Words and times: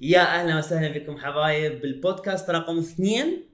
يا 0.00 0.20
أهلا 0.40 0.58
وسهلا 0.58 0.98
بكم 0.98 1.18
حبايب 1.18 1.80
بالبودكاست 1.80 2.50
رقم 2.50 2.78
اثنين 2.78 3.44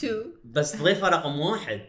تو 0.00 0.22
بس 0.44 0.76
ضيفه 0.76 1.08
رقم 1.08 1.40
واحد 1.40 1.80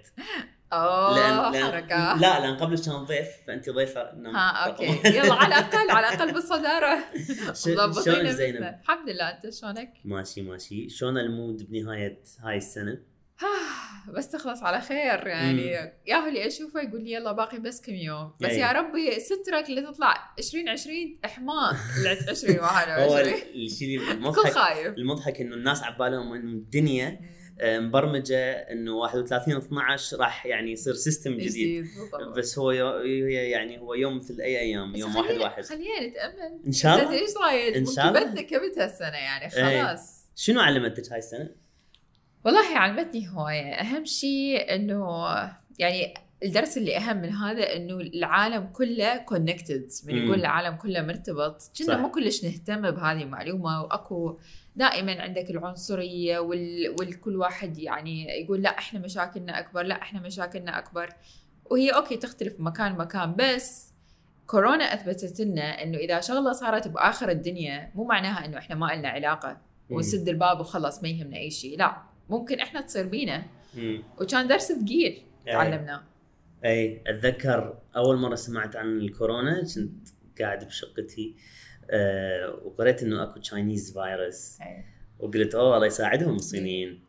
أوه 0.73 1.63
حركة 1.63 2.15
لا 2.17 2.39
لأن 2.39 2.57
قبل 2.57 2.77
كان 2.79 2.95
ضيف 2.95 3.27
فانت 3.47 3.69
ضيفة 3.69 4.15
نعم، 4.15 4.35
ها 4.35 4.49
okay. 4.51 4.85
يلا 5.17 5.33
على 5.33 5.47
الأقل 5.47 5.91
على 5.91 6.07
الأقل 6.13 6.33
بالصدارة 6.33 6.99
ش- 7.53 7.67
مضبطين 7.67 8.03
شلونك 8.03 8.19
نفسنا. 8.21 8.31
زينب؟ 8.31 8.63
الحمد 8.83 9.09
لله 9.09 9.23
أنت 9.29 9.49
شلونك؟ 9.53 9.93
ماشي 10.05 10.41
ماشي 10.41 10.89
شلون 10.89 11.17
ال 11.17 11.28
mood 11.28 11.69
بنهاية 11.71 12.23
هاي 12.39 12.57
السنة؟ 12.57 12.97
بس 14.07 14.29
تخلص 14.29 14.63
على 14.63 14.81
خير 14.81 15.27
يعني 15.27 15.91
ياهو 16.07 16.27
اللي 16.27 16.47
أشوفه 16.47 16.81
يقول 16.81 17.03
لي 17.03 17.11
يلا 17.11 17.31
باقي 17.31 17.59
بس 17.59 17.81
كم 17.81 17.95
يوم 17.95 18.33
بس 18.41 18.49
أي. 18.49 18.59
يا 18.59 18.71
ربي 18.71 19.19
سترك 19.19 19.69
اللي 19.69 19.81
تطلع 19.81 20.33
2020 20.39 20.95
احماق 21.25 21.73
ل 22.03 22.29
20 22.29 22.57
هو 22.57 22.63
21 22.63 23.33
الشيء 23.55 24.11
المضحك 24.11 24.51
خايف 24.51 24.97
المضحك 24.97 25.41
إنه 25.41 25.55
الناس 25.55 25.83
عبالهم 25.83 26.33
إنه 26.33 26.51
الدنيا 26.51 27.19
آه، 27.59 27.79
مبرمجة 27.79 28.51
إنه 28.51 28.95
31 28.95 29.57
12 29.57 30.17
راح 30.17 30.45
يعني 30.45 30.71
يصير 30.71 30.93
سيستم 30.93 31.37
جديد. 31.37 31.87
بس 32.37 32.59
هو 32.59 32.71
يعني 32.71 33.79
هو 33.79 33.93
يوم 33.93 34.17
مثل 34.17 34.41
اي 34.41 34.59
أيام 34.59 34.95
يوم 34.95 35.15
واحد 35.15 35.35
واحد 35.35 35.65
خلينا 35.65 36.07
نتأمل 36.07 36.59
إن 36.67 36.71
شاء 36.71 37.01
الله 37.01 37.11
إيش 37.11 37.37
رأيك؟ 37.37 37.75
إن 37.75 37.85
شاء 37.85 38.07
الله. 38.07 38.41
كبت 38.41 38.77
هالسنة 38.77 39.17
يعني 39.17 39.55
إيه. 39.55 39.83
خلاص 39.83 40.23
شنو 40.35 40.59
علمتك 40.61 41.11
هاي 41.11 41.19
السنة؟ 41.19 41.62
والله 42.45 42.77
علمتني 42.77 43.29
هواية. 43.29 43.73
أهم 43.73 44.05
شيء 44.05 44.75
إنه 44.75 45.27
يعني 45.79 46.13
الدرس 46.43 46.77
اللي 46.77 46.97
أهم 46.97 47.17
من 47.17 47.29
هذا 47.29 47.75
إنه 47.75 47.95
العالم 47.97 48.65
كله 48.65 49.17
connected 49.17 49.89
من. 50.05 50.17
يقول 50.17 50.39
العالم 50.39 50.75
كله 50.75 51.01
مرتبط. 51.01 51.61
كنا. 51.77 51.97
مو 51.97 52.11
كلش 52.11 52.45
نهتم 52.45 52.91
بهذه 52.91 53.21
المعلومة. 53.21 53.83
وأكو 53.83 54.39
دائما 54.75 55.21
عندك 55.21 55.49
العنصرية 55.49 56.39
وال... 56.39 56.95
والكل 56.99 57.35
واحد 57.35 57.77
يعني 57.77 58.27
يقول 58.41 58.61
لا 58.61 58.77
إحنا 58.77 58.99
مشاكلنا 58.99 59.59
أكبر 59.59 59.83
لا 59.83 60.01
إحنا 60.01 60.19
مشاكلنا 60.19 60.79
أكبر. 60.79 61.09
وهي 61.65 61.89
okay 61.89 62.17
تختلف 62.17 62.59
مكان 62.59 62.93
لمكان 62.93 63.35
بس 63.39 63.93
كورونا 64.47 64.93
أثبتت 64.93 65.39
لنا 65.41 65.83
إنه 65.83 65.97
إذا 65.97 66.21
شغلة 66.21 66.53
صارت 66.53 66.87
بآخر 66.87 67.29
الدنيا 67.29 67.91
مو 67.95 68.03
معناها 68.03 68.45
إنه 68.45 68.57
إحنا 68.57 68.75
ما 68.75 68.95
لنا 68.95 69.09
علاقة. 69.09 69.57
ونسد 69.89 70.29
الباب 70.29 70.59
وخلاص 70.59 71.03
ما 71.03 71.09
يهمنا 71.09 71.37
أي 71.37 71.51
شيء. 71.51 71.77
لا. 71.77 72.12
ممكن 72.29 72.59
إحنا 72.59 72.81
تصير 72.81 73.05
بينا. 73.05 73.43
وكان 74.21 74.47
درس 74.47 74.71
ثقيل 74.71 75.23
أي. 75.47 75.53
تعلمناه. 75.53 76.03
اي 76.65 77.01
أتذكر 77.07 77.77
أول 77.95 78.17
مرة 78.17 78.35
سمعت 78.35 78.75
عن 78.75 78.97
الكورونا 78.97 79.61
كنت 79.75 80.09
قاعد 80.41 80.63
بشقتي 80.65 81.35
أه 81.91 82.59
وقريت 82.65 83.03
إنه 83.03 83.23
أكو 83.23 83.39
Chinese 83.39 83.93
virus 83.93 84.57
وقلت 85.19 85.55
أوه 85.55 85.75
الله 85.75 85.87
يساعدهم 85.87 86.35
الصينيين. 86.35 87.03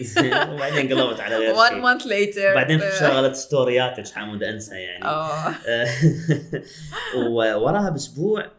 وبعدين 0.52 0.92
قلبت 0.92 1.20
على 1.20 1.36
غير 1.36 1.54
شيء. 1.54 1.82
month 1.82 2.02
later. 2.02 2.54
بعدين 2.54 2.80
شغلت 3.00 3.34
ستورياتك 3.36 4.08
حمود 4.08 4.42
أنسى 4.42 4.74
يعني. 4.74 5.04
آه 5.04 5.48
آه، 5.68 5.88
ووراها 7.16 7.90
بأسبوع 7.90 8.50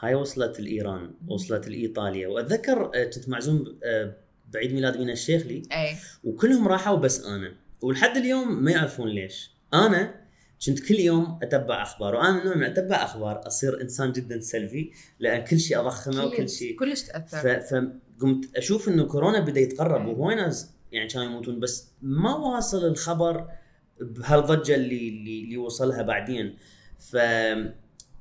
هاي 0.00 0.14
وصلت 0.14 0.60
لايران 0.60 1.10
وصلت 1.28 1.68
لايطاليا 1.68 2.28
وأتذكر 2.28 2.90
آه، 2.94 3.04
كنت 3.04 3.28
معزوم 3.28 3.78
آه، 3.84 4.14
بعيد 4.52 4.72
ميلاد 4.72 4.96
مينا 4.98 5.12
الشيخلي 5.12 5.62
اي 5.72 5.96
وكلهم 6.24 6.68
راحوا 6.68 6.96
بس 6.96 7.24
أنا. 7.24 7.52
ولحد 7.82 8.16
اليوم 8.16 8.64
ما 8.64 8.70
يعرفون 8.70 9.08
ليش. 9.08 9.50
أنا 9.74 10.22
كنت 10.66 10.80
كل 10.80 10.94
يوم 10.94 11.38
أتبع 11.42 11.82
أخبار 11.82 12.14
وأنا 12.14 12.32
من 12.32 12.44
نوع 12.44 12.54
من 12.54 12.64
أتبع 12.64 12.96
أخبار. 12.96 13.46
أصير 13.46 13.80
إنسان 13.80 14.12
جدا 14.12 14.40
سلبي 14.40 14.92
لأن 15.18 15.44
كل 15.44 15.60
شيء 15.60 15.80
أضخمه 15.80 16.24
وكل 16.24 16.48
شيء. 16.48 16.78
كلش 16.78 17.02
تأثر. 17.02 17.60
فقمت 17.60 18.56
أشوف 18.56 18.88
إنه 18.88 19.04
كورونا 19.04 19.40
بدأ 19.40 19.60
يتقرب 19.60 20.08
أي. 20.08 20.14
وهواي 20.14 20.34
ناس 20.34 20.70
يعني 20.92 21.08
كانوا 21.08 21.26
يموتون 21.26 21.60
بس 21.60 21.88
ما 22.02 22.36
واصل 22.36 22.86
الخبر 22.86 23.48
بهالضجة 24.00 24.74
اللي 24.74 25.08
اللي, 25.08 25.44
اللي 25.44 25.56
وصلها 25.56 26.02
بعدين. 26.02 26.56
ف 26.98 27.16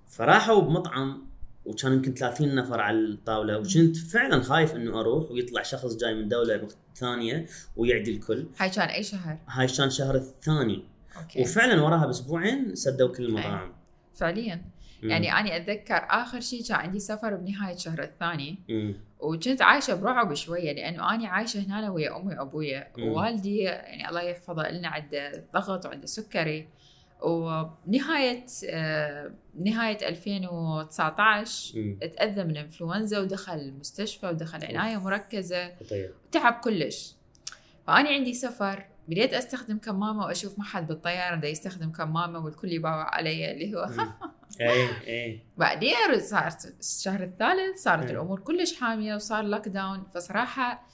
فراحوا 0.08 0.62
بمطعم 0.62 1.31
وكان 1.66 1.94
يمكن 1.94 2.14
30 2.14 2.56
نفر 2.56 2.82
على 2.82 2.98
الطاولة 2.98 3.58
وكنت 3.58 3.98
فعلا 3.98 4.42
خايف 4.42 4.76
إنه 4.76 5.00
أروح 5.00 5.32
ويطلع 5.32 5.62
شخص 5.62 5.96
جاي 5.96 6.14
من 6.14 6.28
دولة 6.28 6.68
ثانية 6.96 7.46
ويعدي 7.76 8.12
الكل. 8.12 8.48
هاي 8.60 8.70
كان 8.70 8.90
أي 8.90 9.04
شهر؟ 9.04 9.38
هاي 9.48 9.68
كان 9.68 9.90
شهر 9.90 10.16
الثاني. 10.16 10.84
okay. 11.18 11.42
وفعلا 11.42 11.82
وراها 11.82 12.06
بأسبوعين 12.06 12.76
سدوا 12.76 13.08
كل 13.08 13.26
المطاعم. 13.26 13.74
فعليا. 14.14 14.62
مم. 15.04 15.10
يعني 15.10 15.34
أنا 15.34 15.56
أتذكر 15.56 16.08
آخر 16.10 16.40
شيء 16.40 16.64
كان 16.64 16.78
عندي 16.78 17.00
سفر 17.00 17.36
بنهاية 17.36 17.76
الشهر 17.76 18.04
الثاني. 18.04 18.60
مم. 18.70 18.96
وكنت 19.20 19.62
عايشة 19.62 19.96
برعب 19.96 20.34
شوية 20.34 20.74
لأنه 20.74 21.16
أنا 21.16 21.28
عايشة 21.28 21.60
هنا 21.60 21.90
ويا 21.90 22.18
أمي 22.18 22.36
وأبويا. 22.36 22.88
ووالدي 23.00 23.58
يعني 23.58 24.10
الله 24.10 24.22
يحفظه 24.22 24.72
لنا 24.72 24.88
عنده 24.88 25.46
ضغط 25.54 25.86
وعنده 25.86 26.08
سكري. 26.08 26.68
وبنهايه 27.22 28.46
آه، 28.70 29.32
نهاية 29.66 30.10
2019 30.10 31.80
مم. 31.80 31.98
تأذى 32.18 32.44
من 32.44 32.58
إنفلونزا 32.58 33.20
ودخل 33.20 33.54
المستشفى 33.54 34.28
ودخل 34.28 34.66
عناية 34.66 34.98
مركزة. 34.98 35.76
خطير. 35.76 36.14
تعب 36.32 36.54
كلش. 36.54 37.16
فأنا 37.88 38.10
عندي 38.10 38.34
سفر 38.34 38.86
بديت 39.08 39.34
أستخدم 39.34 39.78
كمامة 39.78 40.26
وأشوف 40.26 40.60
ما 40.60 40.64
حد 40.66 40.88
بالطيارة 40.88 41.36
دا 41.36 41.48
يستخدم 41.48 41.92
كمامة 41.92 42.46
والكل 42.46 42.72
يباوع 42.72 43.16
علي 43.16 43.52
اللي 43.52 43.76
هو. 43.76 43.90
اي 44.62 44.88
اي 45.08 45.40
بعدين 45.58 45.96
صارت 46.20 46.74
الشهر 46.80 47.24
الثالث 47.24 47.84
صارت. 47.84 48.12
الأمور 48.12 48.40
كلش 48.40 48.80
حامية 48.80 49.16
وصار 49.16 49.44
lockdown 49.44 50.04
فصراحة 50.14 50.88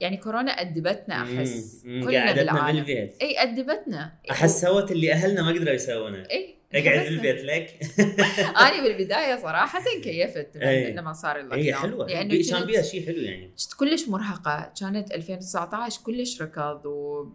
يعني 0.00 0.16
كورونا 0.16 0.50
ادبتنا 0.50 1.22
أحس. 1.22 1.82
مم. 1.84 2.04
كلنا 2.04 2.26
قعدتنا 2.26 2.52
بالعالم. 2.52 2.76
بالبيت 2.76 3.16
اي 3.22 3.42
ادبتنا 3.42 4.12
أحس 4.30 4.60
سوت 4.60 4.90
اللي 4.92 5.12
أهلنا 5.12 5.42
ما 5.42 5.48
قدروا 5.48 5.74
يسوونه. 5.74 6.24
اي 6.30 6.54
اقعد 6.74 7.06
بالبيت 7.06 7.44
لك؟ 7.44 7.80
أنا 8.60 8.82
بالبداية 8.82 9.36
صراحة 9.36 9.82
كيفت 10.02 10.56
أي. 10.56 10.92
لما 10.92 11.12
صار 11.12 11.40
ال 11.40 11.54
lockdown 11.54 11.82
حلوة. 11.82 12.06
لأنه 12.06 12.50
كان 12.50 12.64
بيها 12.64 12.82
شيء 12.82 13.06
حلو 13.06 13.16
يعني. 13.16 13.46
كنت 13.46 13.74
كلش 13.74 14.08
مرهقة. 14.08 14.72
كانت 14.80 15.12
2019 15.12 16.02
كلش 16.02 16.42
ركض 16.42 16.86
و 16.86 17.26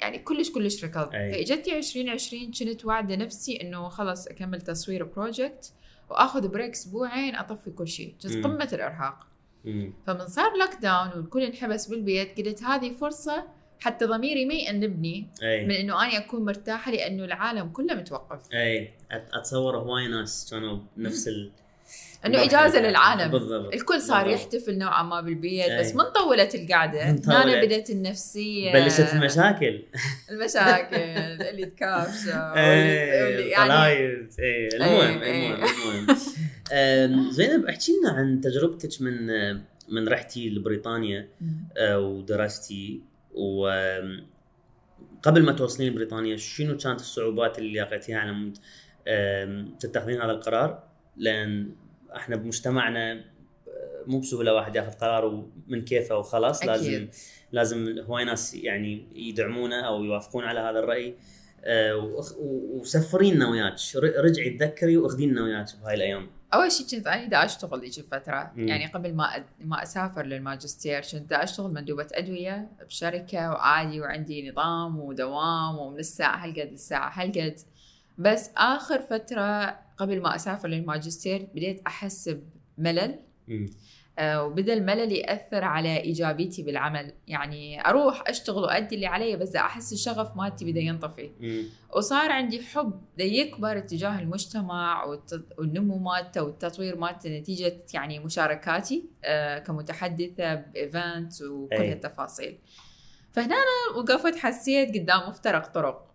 يعني 0.00 0.18
كلش 0.18 0.50
كلش 0.50 0.84
ركض. 0.84 1.10
فإجتني 1.10 1.78
2020 1.78 2.50
كنت 2.52 2.84
واعدة 2.84 3.16
نفسي 3.16 3.60
إنه 3.60 3.88
خلص 3.88 4.26
أكمل 4.26 4.60
تصوير 4.60 5.04
project 5.04 5.72
وآخذ 6.10 6.48
break 6.48 6.72
أسبوعين 6.72 7.34
أطفي 7.34 7.70
كل 7.70 7.88
شيء 7.88 8.14
كنت 8.22 8.36
مم. 8.36 8.44
قمة 8.44 8.68
الإرهاق. 8.72 9.26
مم. 9.64 9.92
فمن 10.06 10.26
صار 10.26 10.56
lockdown 10.56 11.10
والكل 11.16 11.42
انحبس 11.42 11.86
بالبيت 11.86 12.38
قلت 12.38 12.62
هذه 12.62 12.92
فرصة 12.92 13.44
حتى 13.80 14.04
ضميري 14.04 14.44
ما 14.44 14.54
يأنبني 14.54 15.28
من 15.42 15.70
اي 15.70 15.80
إنه 15.80 16.02
أنا 16.04 16.18
أكون 16.18 16.44
مرتاحة 16.44 16.92
لأنه 16.92 17.24
العالم 17.24 17.68
كله 17.68 17.94
متوقف. 17.94 18.52
اي 18.54 18.90
اتصور 19.10 19.76
هواي 19.76 20.08
ناس 20.08 20.48
كانوا 20.50 20.78
بنفس 20.96 21.28
إنه 22.26 22.44
إجازة 22.44 22.80
للعالم 22.80 23.30
بالضبط 23.30 23.74
الكل 23.74 24.00
صار 24.00 24.24
بالضبط. 24.24 24.40
يحتفل 24.40 24.78
نوعا 24.78 25.02
ما 25.02 25.20
بالبيت 25.20 25.70
أي. 25.70 25.80
بس 25.80 25.94
من 25.94 26.04
طولت 26.04 26.54
القعدة 26.54 27.12
من 27.12 27.22
هنا 27.26 27.42
طولت. 27.42 27.64
بدت 27.64 27.90
النفسية 27.90 28.72
بلشت 28.72 29.14
المشاكل 29.14 29.82
المشاكل 30.30 30.96
اللي 30.96 31.66
تكافشوا 31.66 32.56
اي 32.56 33.22
واللي 33.22 33.48
يعني 33.48 33.66
الخلايص 33.66 34.38
اي 34.38 34.68
المهم. 34.68 35.22
المهم 35.22 35.66
المهم 36.72 37.30
زينب 37.30 37.66
احكي 37.66 37.92
لنا 37.92 38.10
عن 38.10 38.40
تجربتك 38.40 39.02
من 39.02 39.26
من 39.88 40.08
رحتي 40.08 40.50
لبريطانيا 40.50 41.28
أه، 41.76 41.98
ودرستي 41.98 43.00
و 43.34 43.66
قبل 45.22 45.42
ما 45.42 45.52
توصلين 45.52 45.94
بريطانيا 45.94 46.36
شنو 46.36 46.76
كانت 46.76 47.00
الصعوبات 47.00 47.58
اللي 47.58 47.80
لقيتيها 47.80 48.18
على 48.18 48.32
مود 48.32 48.58
تتخذين 49.78 50.20
هذا 50.20 50.30
القرار؟ 50.30 50.82
لأن 51.16 51.70
إحنا 52.16 52.36
بمجتمعنا 52.36 53.12
أه، 53.12 53.22
مو 54.06 54.20
بسهولة 54.20 54.54
واحد 54.54 54.76
ياخذ 54.76 54.90
قرار 54.92 55.46
من 55.68 55.84
كيفه 55.84 56.18
وخلاص 56.18 56.62
أكيد. 56.62 56.70
لازم 56.72 57.08
لازم 57.52 57.98
هواي 57.98 58.24
ناس 58.24 58.54
يعني 58.54 59.06
يدعمونه 59.14 59.80
أو 59.80 60.04
يوافقون 60.04 60.44
على 60.44 60.60
هذا 60.60 60.78
الرأي. 60.78 61.14
أه، 61.66 61.96
و- 61.96 62.20
وسفرينا 62.80 63.48
وياك. 63.50 63.74
رجعي 63.96 64.50
تذكري 64.50 64.96
واخذينا 64.96 65.42
وياك 65.42 65.66
بهاي 65.82 65.94
الأيام. 65.94 66.30
أول 66.54 66.72
شيء 66.72 66.86
كنت 66.86 67.06
أنا 67.06 67.24
دا 67.28 67.44
أشتغل 67.44 67.80
ذيك 67.80 67.98
الفترة 67.98 68.52
مم. 68.56 68.68
يعني 68.68 68.86
قبل 68.86 69.14
ما 69.14 69.24
أد... 69.36 69.44
ما 69.60 69.82
أسافر 69.82 70.26
للماجستير 70.26 71.00
كنت 71.12 71.30
دا 71.30 71.42
أشتغل 71.44 71.74
مندوبة 71.74 72.06
أدوية 72.12 72.68
بشركة 72.88 73.50
وعادي 73.50 74.00
وعندي 74.00 74.50
نظام 74.50 75.00
ودوام 75.00 75.78
ومن 75.78 75.98
الساعة 75.98 76.44
هالقد 76.44 76.68
للساعه 76.72 77.10
هالقد 77.22 77.54
بس 78.18 78.50
آخر 78.56 79.02
فترة 79.02 79.78
قبل 79.96 80.20
ما 80.22 80.36
أسافر 80.36 80.68
للماجستير 80.68 81.48
بديت 81.54 81.82
أحس 81.86 82.36
بملل. 82.78 83.18
آه، 84.18 84.44
وبدا 84.44 84.72
الملل 84.74 85.12
يأثر 85.12 85.64
على 85.64 86.00
إيجابيتي 86.00 86.62
بالعمل 86.62 87.12
يعني 87.28 87.86
أروح 87.88 88.24
أشتغل 88.26 88.62
وأدي 88.62 88.94
اللي 88.94 89.06
علي 89.06 89.36
بس 89.36 89.56
أحس 89.56 89.92
الشغف 89.92 90.36
مالتي 90.36 90.72
بدأ 90.72 90.80
ينطفي. 90.80 91.30
وصار 91.96 92.30
عندي 92.30 92.62
حب 92.62 93.00
دا 93.18 93.24
يكبر 93.24 93.78
اتجاه 93.78 94.20
المجتمع 94.20 95.04
والنمو 95.58 95.98
مالته 95.98 96.42
والتطوير 96.42 96.96
مالته 96.96 97.38
نتيجة 97.38 97.76
يعني 97.94 98.18
مشاركاتي 98.18 99.04
آه، 99.24 99.58
كمتحدثة 99.58 100.54
بايفنت 100.54 101.42
وكل 101.42 101.76
أي. 101.76 101.92
هالتفاصيل 101.92 102.58
فهنا 103.32 103.56
وقفت 103.96 104.36
حسيت 104.36 104.94
قدام 104.94 105.28
مفترق 105.28 105.66
طرق 105.66 106.13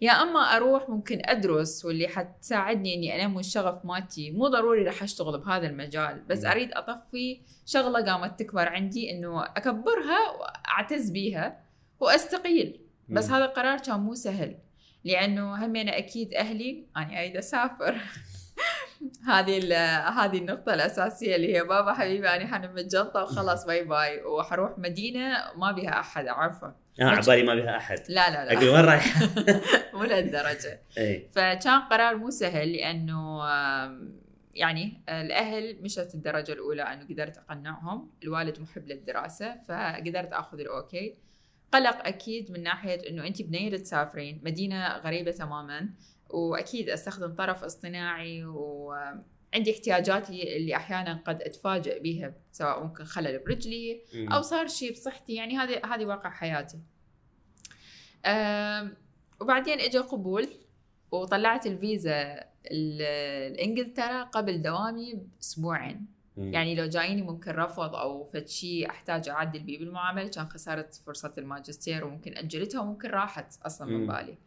يا 0.00 0.12
أما 0.12 0.40
أروح 0.40 0.88
ممكن 0.88 1.20
أدرس 1.24 1.84
واللي 1.84 2.08
حتساعدني 2.08 2.94
إني 2.94 3.24
انمي 3.24 3.40
الشغف 3.40 3.84
مالتي. 3.84 4.30
مو 4.30 4.48
ضروري 4.48 4.82
راح 4.84 5.02
أشتغل 5.02 5.38
بهذا 5.38 5.66
المجال 5.66 6.20
بس. 6.28 6.44
أريد 6.44 6.72
أطفي 6.72 7.40
شغلة 7.66 8.12
قامت 8.12 8.38
تكبر 8.40 8.68
عندي 8.68 9.10
إنه 9.10 9.44
أكبرها 9.44 10.30
وأعتز 10.40 11.10
بيها 11.10 11.60
وأستقيل. 12.00 12.80
بس. 13.08 13.30
هذا 13.30 13.44
القرار 13.44 13.78
كان 13.78 14.00
مو 14.00 14.14
سهل 14.14 14.58
لأنه 15.04 15.66
هم 15.66 15.76
أنا 15.76 15.98
أكيد 15.98 16.34
أهلي 16.34 16.86
اني 16.96 17.20
أريد 17.20 17.36
أسافر. 17.36 17.96
هذه 19.28 19.58
ال- 19.58 19.72
هذه 20.18 20.38
النقطة 20.38 20.74
الأساسية 20.74 21.36
اللي 21.36 21.56
هي 21.56 21.64
بابا 21.64 21.92
حبيبي 21.92 22.28
أنا 22.28 22.46
حنم 22.46 22.78
الجنطة 22.78 23.22
وخلاص 23.22 23.66
باي 23.66 23.84
باي 23.84 24.22
وحروح 24.24 24.78
مدينة 24.78 25.36
ما 25.56 25.72
بها 25.72 26.00
أحد 26.00 26.26
أعرفه 26.26 26.74
آه 27.00 27.04
عبالي 27.04 27.42
ما 27.42 27.54
بها 27.54 27.76
أحد. 27.76 27.98
لا 28.08 28.30
لا 28.30 28.52
أقول 28.52 28.64
لا 28.66 28.72
وين 28.72 28.84
رايح؟ 28.84 29.22
مو 29.94 30.04
لهالدرجة. 30.04 30.80
اي 30.98 31.28
فكان 31.34 31.80
قرار 31.80 32.16
مو 32.16 32.30
سهل 32.30 32.72
لأنه 32.72 33.44
آم، 33.44 34.20
يعني 34.54 35.02
الأهل 35.08 35.76
مشت 35.82 36.14
الدرجة 36.14 36.52
الأولى 36.52 36.82
أنه 36.82 37.04
قدرت 37.08 37.36
أقنعهم. 37.38 38.10
الوالد 38.22 38.60
محب 38.60 38.86
للدراسة 38.88 39.56
فقدرت 39.68 40.32
أخذ 40.32 40.60
ال 40.60 40.69
okay. 40.69 41.14
قلق 41.72 42.06
أكيد 42.06 42.50
من 42.50 42.62
ناحية 42.62 43.08
أنه 43.08 43.26
أنت 43.26 43.42
بنية 43.42 43.76
تسافرين 43.76 44.40
مدينة 44.44 44.88
غريبة 44.96 45.30
تماما 45.30 45.88
وأكيد 46.30 46.88
أستخدم 46.90 47.34
طرف 47.34 47.64
اصطناعي 47.64 48.44
وعندي 49.56 49.72
احتياجاتي 49.72 50.56
اللي 50.56 50.76
أحيانا 50.76 51.22
قد 51.26 51.42
أتفاجئ 51.42 52.00
بها 52.00 52.34
سواء 52.52 52.82
ممكن 52.82 53.04
خلل 53.04 53.38
برجلي. 53.38 54.02
أو 54.32 54.42
صار 54.42 54.66
شيء 54.68 54.92
بصحتي 54.92 55.34
يعني 55.34 55.58
هذه 55.58 55.80
هذه 55.94 56.04
واقع 56.04 56.30
حياتي 56.30 56.78
وبعدين 59.40 59.80
اجى 59.80 59.98
قبول 59.98 60.48
وطلعت 61.10 61.66
الفيزا 61.66 62.44
ال- 62.70 63.52
لانجلترا 63.52 64.22
قبل 64.22 64.62
دوامي 64.62 65.14
بأسبوعين. 65.14 66.06
يعني 66.36 66.74
لو 66.74 66.86
جايني 66.86 67.22
ممكن 67.22 67.50
رفض 67.50 67.94
أو 67.94 68.24
فد 68.24 68.48
شيء 68.48 68.90
أحتاج 68.90 69.28
أعدل 69.28 69.60
بيه 69.60 69.78
بالمعاملة 69.78 70.28
كان 70.28 70.48
خسرت 70.48 70.94
فرصة 70.94 71.34
الماجستير 71.38 72.04
وممكن 72.04 72.36
أجلتها 72.36 72.80
وممكن 72.80 73.08
راحت 73.08 73.62
أصلا 73.66 73.88
من. 73.88 74.06
بالي 74.06 74.38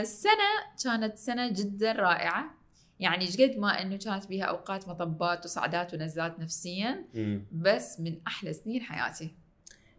السنة 0.00 0.50
كانت 0.84 1.16
سنة 1.16 1.52
جدا 1.52 1.92
رائعة 1.92 2.57
يعني 3.00 3.26
قد 3.26 3.58
ما 3.58 3.82
إنه 3.82 3.96
كانت 3.96 4.26
بها 4.26 4.44
أوقات 4.44 4.88
مطبات 4.88 5.44
وصعدات 5.44 5.94
ونزلات 5.94 6.40
نفسيا 6.40 7.04
مم. 7.14 7.46
بس 7.52 8.00
من 8.00 8.20
أحلى 8.26 8.52
سنين 8.52 8.82
حياتي 8.82 9.34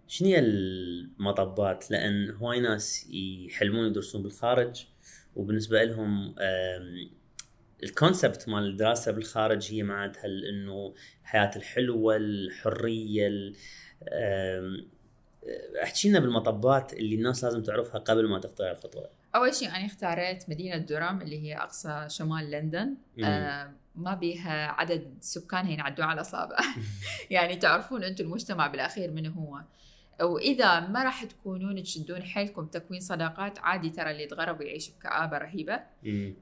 شنو 0.08 0.28
هي 0.28 0.40
المطبات؟ 0.40 1.92
لأن 1.92 2.30
هواي 2.30 2.60
ناس 2.60 3.10
يحلمون 3.10 3.88
يدرسون 3.88 4.24
بالخارج 4.24 4.86
وبالنسبة 5.36 5.84
لهم 5.84 6.36
الكونسبت 7.84 8.50
مال 8.50 8.64
الدراسة 8.64 9.12
بالخارج 9.12 9.74
هي 9.74 9.84
معناتها 9.84 10.26
إنه 10.26 10.94
الحياة 11.22 11.52
الحلوة 11.56 12.16
الحرية 12.16 13.54
أحكي 15.84 16.10
لنا 16.10 16.20
بالمطبات 16.20 16.94
اللي 16.94 17.16
الناس 17.16 17.44
لازم 17.44 17.64
تعرفها 17.64 18.00
قبل 18.00 18.28
ما 18.28 18.40
تخطي 18.40 18.72
الخطوة. 18.72 19.10
أول 19.36 19.56
شيء 19.56 19.70
أنا 19.70 19.86
اختاريت 19.86 20.50
مدينة 20.50 20.78
دورام 20.78 21.22
اللي 21.22 21.40
هي 21.44 21.58
أقصى 21.58 22.06
شمال 22.10 22.52
لندن. 22.52 22.96
آه 23.24 23.74
ما 23.96 24.14
بيها 24.14 24.68
عدد 24.68 25.18
سكانها 25.22 25.72
ينعدوا 25.72 26.06
على 26.06 26.22
اصابع 26.22 26.58
يعني 27.30 27.56
تعرفون 27.56 28.04
أنتم 28.04 28.24
المجتمع 28.24 28.68
بالأخير 28.68 29.12
من 29.12 29.28
هو. 29.28 29.62
وإذا 30.22 30.80
ما 30.80 31.04
راح 31.04 31.24
تكونون 31.24 31.84
تشدون 31.84 32.24
حيلكم 32.24 32.66
تكوين 32.66 33.02
صداقات 33.02 33.60
عادي 33.60 33.90
ترى 33.90 34.12
اللي 34.12 34.24
يتغرب 34.24 34.60
ويعيش 34.60 34.90
بكآبة 34.90 35.38
رهيبة. 35.38 35.80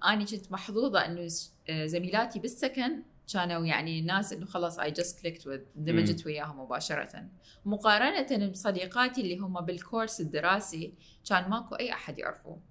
أنا 0.06 0.26
كنت 0.26 0.52
محظوظة 0.52 1.06
إنه 1.06 1.28
آه، 1.70 1.86
زميلاتي 1.86 2.40
بالسكن 2.40 3.04
كانوا 3.34 3.66
يعني 3.66 4.02
ناس 4.02 4.34
إنه 4.34 4.46
خلاص 4.46 4.80
اي 4.80 4.92
just 4.92 5.22
clicked 5.22 5.66
اندمجت 5.78 6.26
وياهم 6.26 6.60
مباشرة. 6.60 7.26
مقارنة 7.66 8.48
بصديقاتي 8.48 9.22
اللي 9.22 9.38
هم 9.38 9.62
بالكورس 9.62 10.22
الدراسي 10.22 10.94
كان 11.30 11.50
ماكو 11.50 11.76
أي 11.76 11.94
أحد 11.94 12.20
يعرفوه. 12.20 12.62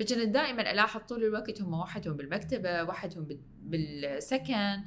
فكنت 0.00 0.12
دائما 0.18 0.70
ألاحظ 0.70 1.00
طول 1.00 1.24
الوقت 1.24 1.62
هم 1.62 1.74
وحدهم 1.74 2.16
بالمكتبة 2.16 2.82
وحدهم 2.82 3.24
بال- 3.24 3.40
بالسكن. 3.62 4.78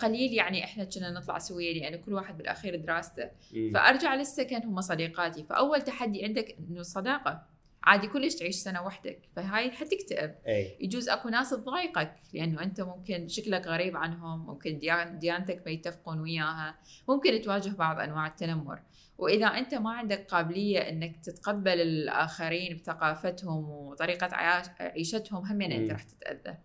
قليل 0.00 0.32
يعني 0.32 0.64
إحنا 0.64 0.84
كنا 0.84 1.10
نطلع 1.10 1.38
سويا 1.38 1.72
لأن 1.74 1.96
كل 1.96 2.12
واحد 2.14 2.38
بالأخير 2.38 2.76
دراسته. 2.76 3.30
فأرجع 3.74 4.14
للسكن 4.14 4.56
هم 4.64 4.80
صديقاتي. 4.80 5.42
فأول 5.42 5.82
تحدي 5.82 6.24
عندك 6.24 6.56
إنه 6.58 6.80
الصداقه 6.80 7.42
عادي 7.84 8.06
كلش 8.06 8.34
تعيش 8.34 8.56
سنة 8.56 8.82
وحدك. 8.86 9.20
فهاي 9.36 9.70
حتكتئب 9.70 10.34
يجوز 10.80 11.08
أكو 11.08 11.28
ناس 11.28 11.50
تضايقك 11.50 12.14
لأنه 12.34 12.62
أنت 12.62 12.80
ممكن 12.80 13.28
شكلك 13.28 13.66
غريب 13.66 13.96
عنهم 13.96 14.46
ممكن 14.46 14.78
ديان 14.78 15.18
ديانتك 15.18 15.62
ما 15.66 15.72
يتفقون 15.72 16.20
وياها. 16.20 16.78
ممكن 17.08 17.40
تواجه 17.42 17.70
بعض 17.70 18.00
أنواع 18.00 18.26
التنمر. 18.26 18.80
وإذا 19.18 19.46
أنت 19.46 19.74
ما 19.74 19.90
عندك 19.90 20.26
قابلية 20.26 20.78
إنك 20.78 21.16
تتقبل 21.24 21.80
الآخرين 21.80 22.76
بثقافتهم 22.76 23.70
وطريقة 23.70 24.36
عيشتهم 24.80 25.44
هم 25.44 25.62
أنت 25.62 25.74
مم. 25.74 25.90
راح 25.90 26.02
تتأذى. 26.02 26.56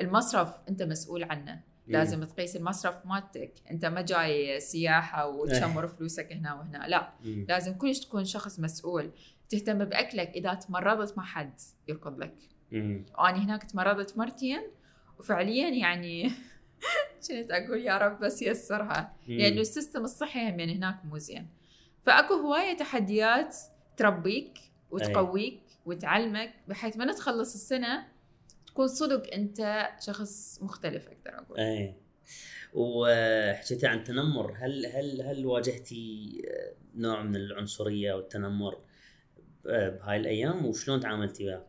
المصرف 0.00 0.54
أنت 0.68 0.82
مسؤول 0.82 1.24
عنه. 1.24 1.60
لازم 1.86 2.24
تقيس 2.24 2.56
المصرف 2.56 3.06
مالتك. 3.06 3.52
أنت 3.70 3.84
ما 3.84 4.00
جاي 4.00 4.60
سياحة 4.60 5.26
وتشمر 5.28 5.88
فلوسك 5.88 6.32
هنا 6.32 6.54
وهنا. 6.54 6.88
لا. 6.88 7.12
مم. 7.24 7.46
لازم 7.48 7.74
كلش 7.74 8.00
تكون 8.00 8.24
شخص 8.24 8.60
مسؤول. 8.60 9.10
تهتم 9.48 9.84
بأكلك. 9.84 10.28
إذا 10.28 10.54
تمرضت 10.54 11.18
ما 11.18 11.24
حد 11.24 11.60
يركض 11.88 12.18
لك. 12.18 12.34
مم. 12.72 13.06
وأنا 13.18 13.44
هناك 13.44 13.62
تمرضت 13.62 14.18
مرتين 14.18 14.62
وفعليا 15.18 15.68
يعني 15.68 16.30
كنت 17.28 17.50
أقول 17.50 17.78
يا 17.80 17.98
رب 17.98 18.20
بس 18.20 18.42
يسرها. 18.42 19.12
مم. 19.28 19.38
لأنه 19.38 19.60
السيستم 19.60 20.04
الصحي 20.04 20.40
هم 20.40 20.60
يعني 20.60 20.76
هناك 20.76 21.04
مو 21.04 21.18
زين. 21.18 21.61
فأكو 22.02 22.34
هواية 22.34 22.76
تحديات 22.76 23.56
تربيك 23.96 24.58
وتقويك 24.90 25.62
وتعلمك 25.86 26.54
بحيث 26.68 26.96
ما 26.96 27.12
تخلص 27.12 27.54
السنة 27.54 28.06
تكون 28.66 28.88
صدق 28.88 29.34
أنت 29.34 29.88
شخص 30.00 30.62
مختلف 30.62 31.08
أقدر 31.08 31.38
أقول. 31.38 31.58
أي. 31.58 31.94
وحكيتي 32.74 33.86
عن 33.86 33.98
التنمر 33.98 34.54
هل 34.56 34.86
هل 34.86 35.22
هل 35.22 35.46
واجهتي 35.46 36.42
نوع 36.94 37.22
من 37.22 37.36
العنصرية 37.36 38.14
والتنمر 38.14 38.78
بهاي 39.64 40.16
الأيام؟ 40.16 40.66
وشلون 40.66 41.00
تعاملتي 41.00 41.46
وياه؟ 41.46 41.66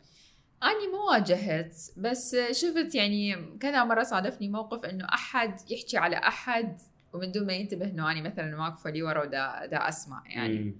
أنا 0.63 0.91
ما 0.91 0.99
واجهت 1.11 1.75
بس 1.97 2.35
شفت 2.51 2.95
يعني 2.95 3.57
كذا 3.59 3.83
مرة 3.83 4.03
صادفني 4.03 4.49
موقف 4.49 4.85
إنه 4.85 5.05
أحد 5.05 5.71
يحكي 5.71 5.97
على 5.97 6.15
أحد 6.15 6.81
ومن 7.13 7.31
دون 7.31 7.45
ما 7.45 7.53
ينتبه 7.53 7.85
إنه 7.85 8.11
أنا 8.11 8.21
مثلا 8.21 8.61
واقفة 8.61 8.89
لي 8.89 9.03
ورا 9.03 9.21
ودا, 9.21 9.65
دا 9.65 9.89
أسمع 9.89 10.23
يعني 10.25 10.59
مم. 10.59 10.75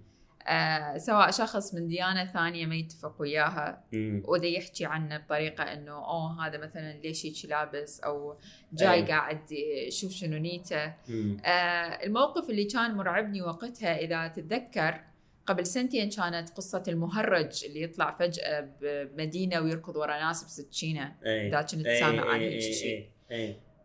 آه 0.48 0.98
سواء 0.98 1.32
شخص 1.32 1.74
من 1.74 1.88
ديانة 1.88 2.26
ثانية 2.26 2.66
ما 2.66 2.76
يتفق 2.76 3.22
وياها. 3.22 3.84
وذا 4.26 4.46
يحكي 4.46 4.86
عنه 4.86 5.18
بطريقة 5.18 5.64
إنه 5.64 5.92
أوه 5.92 6.48
هذا 6.48 6.58
مثلا 6.58 6.94
ليش 6.94 7.26
هيك 7.26 7.46
لابس 7.46 8.00
أو 8.00 8.38
جاي 8.74 8.94
أي. 8.94 9.06
قاعد 9.06 9.40
شوف 9.90 10.12
شنو 10.12 10.38
نيته. 10.38 10.86
آه 10.86 12.06
الموقف 12.06 12.50
اللي 12.50 12.66
كان 12.66 12.96
مرعبني 12.96 13.42
وقتها 13.42 13.98
إذا 13.98 14.28
تتذكر 14.28 15.02
قبل 15.46 15.66
سنتين 15.66 16.10
كانت 16.10 16.50
قصة 16.50 16.84
المهرج 16.88 17.66
اللي 17.66 17.82
يطلع 17.82 18.12
فجأة 18.12 18.70
بمدينة 18.82 19.60
ويركض 19.60 19.96
ورا 19.96 20.20
ناس 20.20 20.44
بسكينة 20.44 21.16
أي 21.26 21.48
إذا 21.48 21.62
كنت 21.62 21.88
سامع 21.88 22.34
عن 22.34 22.40
هيك 22.40 22.60
شيء. 22.60 23.10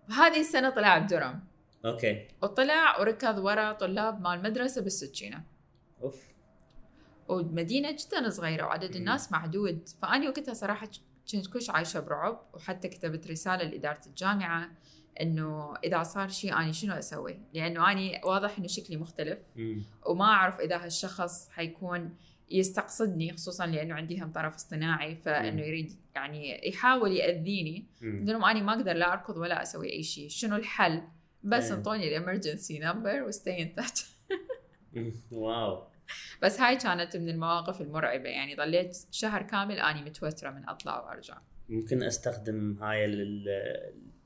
هذه 0.08 0.40
السنة 0.40 0.70
طلع 0.70 0.98
بدرم 0.98 1.40
أوكي. 1.84 2.28
وطلع 2.42 3.00
وركض 3.00 3.38
ورا 3.38 3.72
طلاب 3.72 4.20
مال 4.20 4.42
مدرسة 4.42 4.82
بالسكينة 4.82 5.44
أوف. 6.02 6.22
ومدينة 7.28 7.90
جدا 7.90 8.30
صغيرة 8.30 8.64
وعدد. 8.64 8.96
الناس 8.96 9.32
معدود 9.32 9.88
فأنا 10.02 10.28
وقتها 10.28 10.54
صراحة 10.54 10.88
كنت 11.32 11.46
كلش 11.46 11.70
عايشة 11.70 12.00
برعب 12.00 12.40
وحتى 12.54 12.88
كتبت 12.88 13.26
رسالة 13.26 13.64
لإدارة 13.64 14.00
الجامعة 14.06 14.70
إنه 15.20 15.74
إذا 15.84 16.02
صار 16.02 16.28
شيء 16.28 16.52
أنا 16.52 16.72
شنو 16.72 16.94
أسوي؟ 16.94 17.38
لأنه 17.54 17.92
أنا 17.92 18.24
واضح 18.24 18.58
إنه 18.58 18.66
شكلي 18.66 18.96
مختلف. 18.96 19.38
مم. 19.56 19.82
وما 20.06 20.24
أعرف 20.24 20.60
إذا 20.60 20.84
هالشخص 20.84 21.48
حيكون 21.50 22.16
يستقصدني 22.50 23.32
خصوصا 23.32 23.66
لأنه 23.66 23.94
عندي 23.94 24.22
هم 24.22 24.32
طرف 24.32 24.54
اصطناعي 24.54 25.16
فإنه 25.16 25.62
مم. 25.62 25.68
يريد 25.68 25.96
يعني 26.14 26.68
يحاول. 26.68 27.22
قلت 27.22 27.88
لهم 28.02 28.44
أنا 28.44 28.62
ما 28.62 28.72
أقدر 28.72 28.92
لا 28.92 29.12
أركض 29.12 29.36
ولا 29.36 29.62
أسوي 29.62 29.92
أي 29.92 30.02
شيء 30.02 30.28
شنو 30.28 30.56
الحل؟ 30.56 31.02
بس 31.42 31.70
إيه. 31.70 31.78
أنطوني 31.78 32.08
ال 32.08 32.15
emergency 32.15 32.78
number 32.78 33.22
و 33.22 33.30
stay 33.30 33.62
in 33.62 33.74
touch 33.74 34.06
wow 35.30 35.82
بس 36.42 36.60
هاي 36.60 36.76
كانت 36.76 37.16
من 37.16 37.28
المواقف 37.28 37.80
المرعبة 37.80 38.28
يعني 38.28 38.54
ضليت 38.54 38.98
شهر 39.10 39.42
كامل 39.42 39.78
أني 39.78 40.02
متوترة 40.02 40.50
من 40.50 40.68
أطلع 40.68 41.00
وأرجع 41.00 41.38
ممكن 41.68 42.02
أستخدم 42.02 42.82
هاي 42.82 43.06
لل 43.06 43.44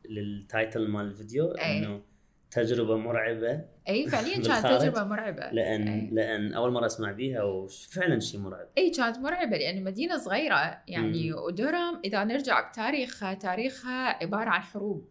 لل 0.09 0.31
title 0.31 0.89
مال 0.89 1.07
الفيديو 1.07 1.53
إيه. 1.53 1.79
إنه 1.79 2.03
تجربة 2.51 2.97
مرعبة 2.97 3.65
اي 3.89 4.09
فعليا 4.09 4.43
كانت؟ 4.49 4.67
تجربة 4.67 5.05
مرعبة 5.05 5.51
لأن 5.51 5.89
إيه. 5.89 6.11
لأن 6.11 6.55
أول 6.55 6.73
مرة 6.73 6.87
أسمع 6.87 7.13
بيها 7.13 7.43
وفعلا 7.43 8.21
شيء 8.21 8.41
مرعب 8.41 8.69
اي 8.79 8.91
كانت 8.91 9.19
مرعبة 9.19 9.57
لأن 9.57 9.85
مدينة 9.85 10.19
صغيرة 10.19 10.83
يعني 10.89 11.31
مم. 11.31 11.39
ودورام 11.39 12.01
إذا 12.05 12.25
نرجع 12.25 12.69
بتاريخها 12.69 13.35
تاريخها 13.35 14.23
عبارة 14.23 14.51
عن 14.51 14.61
حروب 14.61 15.09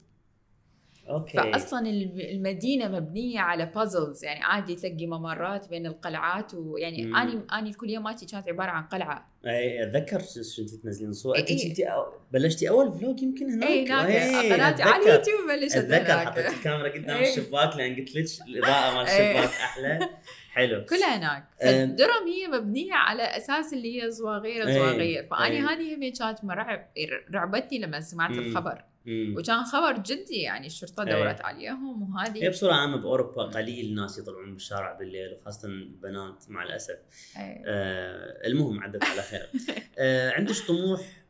okay 1.12 1.38
فاصلا 1.51 1.89
الم- 1.89 2.20
المدينة 2.20 2.88
مبنية 2.88 3.39
على 3.39 3.65
puzzles 3.65 4.24
يعني 4.25 4.44
عادي 4.44 4.75
تلاقي 4.75 5.08
ممرات 5.08 5.70
بين 5.70 5.86
القلعات 5.86 6.53
ويعني 6.53 7.06
مم. 7.06 7.15
اني 7.15 7.41
أني 7.53 7.70
الكليه 7.70 8.00
مالتي 8.00 8.25
كانت 8.25 8.48
عبارة 8.48 8.70
عن 8.70 8.84
قلعة 8.84 9.32
أي 9.46 9.84
أتذكر 9.84 10.20
انت 10.60 10.70
تنزلين 10.84 11.13
صور 11.13 11.38
انت 11.38 11.50
إيه. 11.51 11.70
كنتي 11.70 11.86
أو- 11.86 12.32
بلشتي 12.34 12.70
أول 12.70 12.91
vlog 13.00 13.21
يمكن 13.24 13.50
هناك 13.51 13.70
اي 13.70 13.86
هناك 13.86 14.10
إيه، 14.10 14.53
قناتي 14.53 14.84
على. 14.84 15.03
اليوتيوب 15.03 15.39
بلشت 15.50 15.75
أتذكر 15.75 16.13
هناك 16.13 16.27
حطيت 16.27 16.46
الكاميرا 16.53 16.89
قدام 16.89 17.18
إيه. 17.18 17.30
الشباك 17.30 17.75
لأن 17.75 17.96
قلت 17.96 18.15
لك 18.15 18.25
الإضاءة 18.48 18.96
مال 18.96 19.08
إيه. 19.08 19.32
الشباك 19.39 19.50
أحلى 19.62 20.10
حلو 20.56 20.86
كلها 20.86 21.18
هناك. 21.18 21.44
فالدرم 21.62 22.27
هي 22.27 22.48
مبنية 22.60 22.94
على 22.94 23.24
أساس 23.24 23.74
اللي 23.74 24.01
هي 24.03 24.12
صواغير 24.12 24.68
إيه. 24.68 24.75
صواغير 24.77 25.27
فأني. 25.32 25.60
هذه 25.60 25.96
هم 25.96 26.12
كانت 26.20 26.44
مرعب 26.44 26.88
رعبتني 27.34 27.80
لما 27.80 28.01
سمعت. 28.01 28.32
الخبر 28.32 28.84
مم. 29.05 29.36
وكان 29.38 29.63
خبر 29.63 29.98
جدي 29.98 30.41
يعني 30.41 30.67
الشرطة 30.67 31.03
إيه. 31.03 31.13
دورت 31.13 31.41
عليهم 31.41 32.17
هي 32.17 32.39
وهذه 32.39 32.50
بصورة 32.50 32.74
عامة 32.74 32.98
بأوروبا 32.98 33.43
قليل 33.43 33.86
الناس 33.86 34.17
يطلعون 34.17 34.53
بالشارع 34.53 34.93
بالليل 34.93 35.34
وخاصة 35.34 35.67
البنات 35.67 36.50
مع 36.50 36.63
الأسف 36.63 36.98
إيه. 37.38 37.63
آه 37.65 38.48
المهم 38.48 38.79
عدت 38.84 39.03
على 39.03 39.22
خير 39.22 39.50
آه 40.00 40.31
عندك 40.31 40.55
طموح 40.67 41.25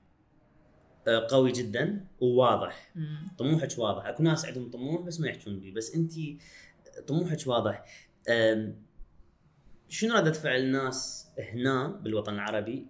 آه 1.08 1.28
قوي 1.30 1.52
جدا 1.52 2.06
وواضح 2.20 2.92
مم. 2.96 3.28
طموحك 3.38 3.78
واضح 3.78 4.06
أكو 4.06 4.24
ناس 4.24 4.46
عندهم 4.46 4.72
طموح 4.72 5.02
بس 5.02 5.20
ما 5.20 5.28
يحجون 5.28 5.60
به 5.60 5.72
بس 5.76 5.96
أنت 5.96 6.14
طموحك 7.08 7.48
واضح 7.48 7.86
شنو 9.90 10.16
ردة 10.16 10.32
فعل 10.32 10.60
الناس 10.60 11.28
هنا 11.40 11.88
بالوطن 11.88 12.34
العربي 12.34 12.88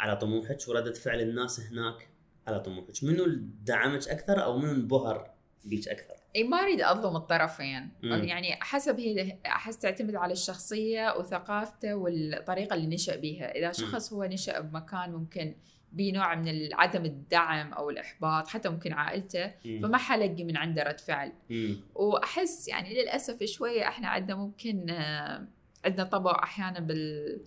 على 0.00 0.16
طموحك 0.16 0.58
وردة 0.68 0.92
فعل 0.92 1.20
الناس 1.20 1.60
هناك 1.60 2.08
على 2.48 2.60
طموحك 2.60 3.04
منو 3.04 3.24
دعمك 3.64 4.08
أكثر 4.08 4.44
أو 4.44 4.58
منو 4.58 4.72
انبهر 4.72 5.30
بيك 5.64 5.88
أكثر 5.88 6.14
إي 6.36 6.44
ما 6.44 6.56
أريد 6.56 6.80
أظلم 6.80 7.16
الطرفين 7.16 7.88
مم. 8.02 8.12
يعني 8.12 8.52
حسب 8.60 9.00
هي 9.00 9.38
أحس 9.46 9.78
تعتمد 9.78 10.14
على 10.14 10.32
الشخصية 10.32 11.16
وثقافته 11.18 11.94
والطريقة 11.94 12.74
اللي 12.74 12.86
نشأ 12.86 13.16
بيها 13.16 13.50
إذا 13.56 13.72
شخص 13.72 14.12
هو 14.12 14.24
نشأ 14.24 14.60
بمكان 14.60 15.12
ممكن 15.12 15.54
بنوع 15.92 16.34
من 16.34 16.74
عدم 16.74 17.04
الدعم 17.04 17.72
أو 17.72 17.90
الإحباط 17.90 18.48
حتى 18.48 18.68
ممكن 18.68 18.92
عائلته 18.92 19.52
مم. 19.64 19.80
فما 19.82 19.98
حلقي 19.98 20.44
من 20.44 20.56
عنده 20.56 20.82
رد 20.82 21.00
فعل 21.00 21.32
مم. 21.50 21.80
وأحس 21.94 22.68
يعني 22.68 23.02
للأسف 23.02 23.44
شوية 23.44 23.88
إحنا 23.88 24.08
عندنا 24.08 24.36
ممكن 24.36 24.90
آه، 24.90 25.46
عندنا 25.84 26.04
طبع 26.04 26.40
أحيانا 26.42 26.80
بال 26.80 27.40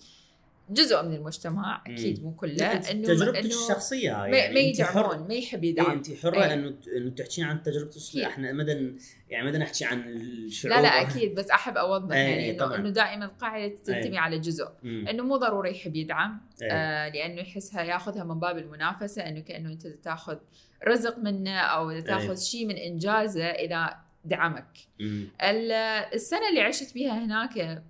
جزء 0.69 1.03
من 1.03 1.13
المجتمع 1.13 1.83
أكيد. 1.87 2.23
مو 2.23 2.31
كله 2.31 2.71
إنه 2.71 3.07
تجربتك 3.07 3.39
إنه 3.39 3.47
الشخصية 3.47 4.11
ما, 4.11 4.27
يعني 4.27 4.53
ما 4.53 4.59
يدعمون 4.59 5.27
ما 5.27 5.33
يحب 5.33 5.63
إيه 5.63 5.69
يدعم 5.69 5.91
انت 5.91 6.13
حرة 6.13 6.43
إيه. 6.43 6.53
إنه 6.53 6.75
إنه 6.97 7.09
تحكين 7.09 7.43
عن 7.45 7.63
تجربتك. 7.63 8.17
إحنا 8.17 8.51
مدن 8.51 8.97
يعني 9.29 9.47
مدن 9.47 9.59
نحكي 9.59 9.85
عن 9.85 10.03
الشعوب 10.09 10.75
لا 10.75 10.81
لا 10.81 11.01
أكيد 11.01 11.35
بس 11.35 11.49
أحب 11.49 11.77
أوضح 11.77 12.15
إيه، 12.15 12.21
يعني 12.21 12.51
إنه 12.51 12.65
طبعاً. 12.65 12.77
إنه 12.77 12.89
دائما 12.89 13.25
القاعدة 13.25 13.75
تنتمي 13.75 14.13
إيه. 14.13 14.19
على 14.19 14.39
جزء 14.39 14.67
مم. 14.83 15.07
إنه 15.07 15.23
مو 15.23 15.37
ضروري 15.37 15.71
يحب 15.71 15.95
يدعم 15.95 16.41
إيه. 16.61 16.71
آه 16.71 17.09
لأنه 17.09 17.41
يحسها 17.41 17.83
ياخذها 17.83 18.23
من 18.23 18.39
باب 18.39 18.57
المنافسة 18.57 19.21
إنه 19.21 19.39
كأنه 19.39 19.69
أنت 19.69 19.87
تاخذ 19.87 20.37
رزق 20.87 21.17
منه 21.17 21.57
أو 21.57 21.99
تاخذ 21.99 22.29
إيه. 22.29 22.35
شيء 22.35 22.65
من 22.65 22.75
إنجازه 22.75 23.45
إذا 23.45 23.97
دعمك 24.25 24.77
مم. 24.99 25.27
السنة 26.13 26.49
اللي 26.49 26.61
عشت 26.61 26.93
بيها 26.93 27.25
هناك 27.25 27.83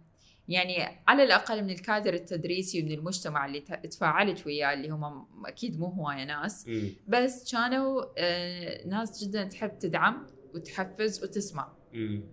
يعني 0.52 1.02
على 1.08 1.24
الأقل 1.24 1.64
من 1.64 1.70
الكادر 1.70 2.14
التدريسي 2.14 2.82
ومن 2.84 2.92
المجتمع 2.92 3.46
اللي 3.46 3.60
تفاعلت 3.62 4.46
وياه 4.46 4.74
اللي 4.74 4.90
هم 4.90 5.28
أكيد 5.46 5.80
مو 5.80 5.86
هواية 5.86 6.24
ناس 6.24 6.68
مم. 6.68 6.90
بس 7.08 7.52
كانوا 7.52 8.04
آه، 8.18 8.88
ناس 8.88 9.24
جدا 9.24 9.44
تحب 9.44 9.80
تدعم 9.80 10.28
وتحفز 10.56 11.24
وتسمع 11.24 11.72
مم. 11.94 12.24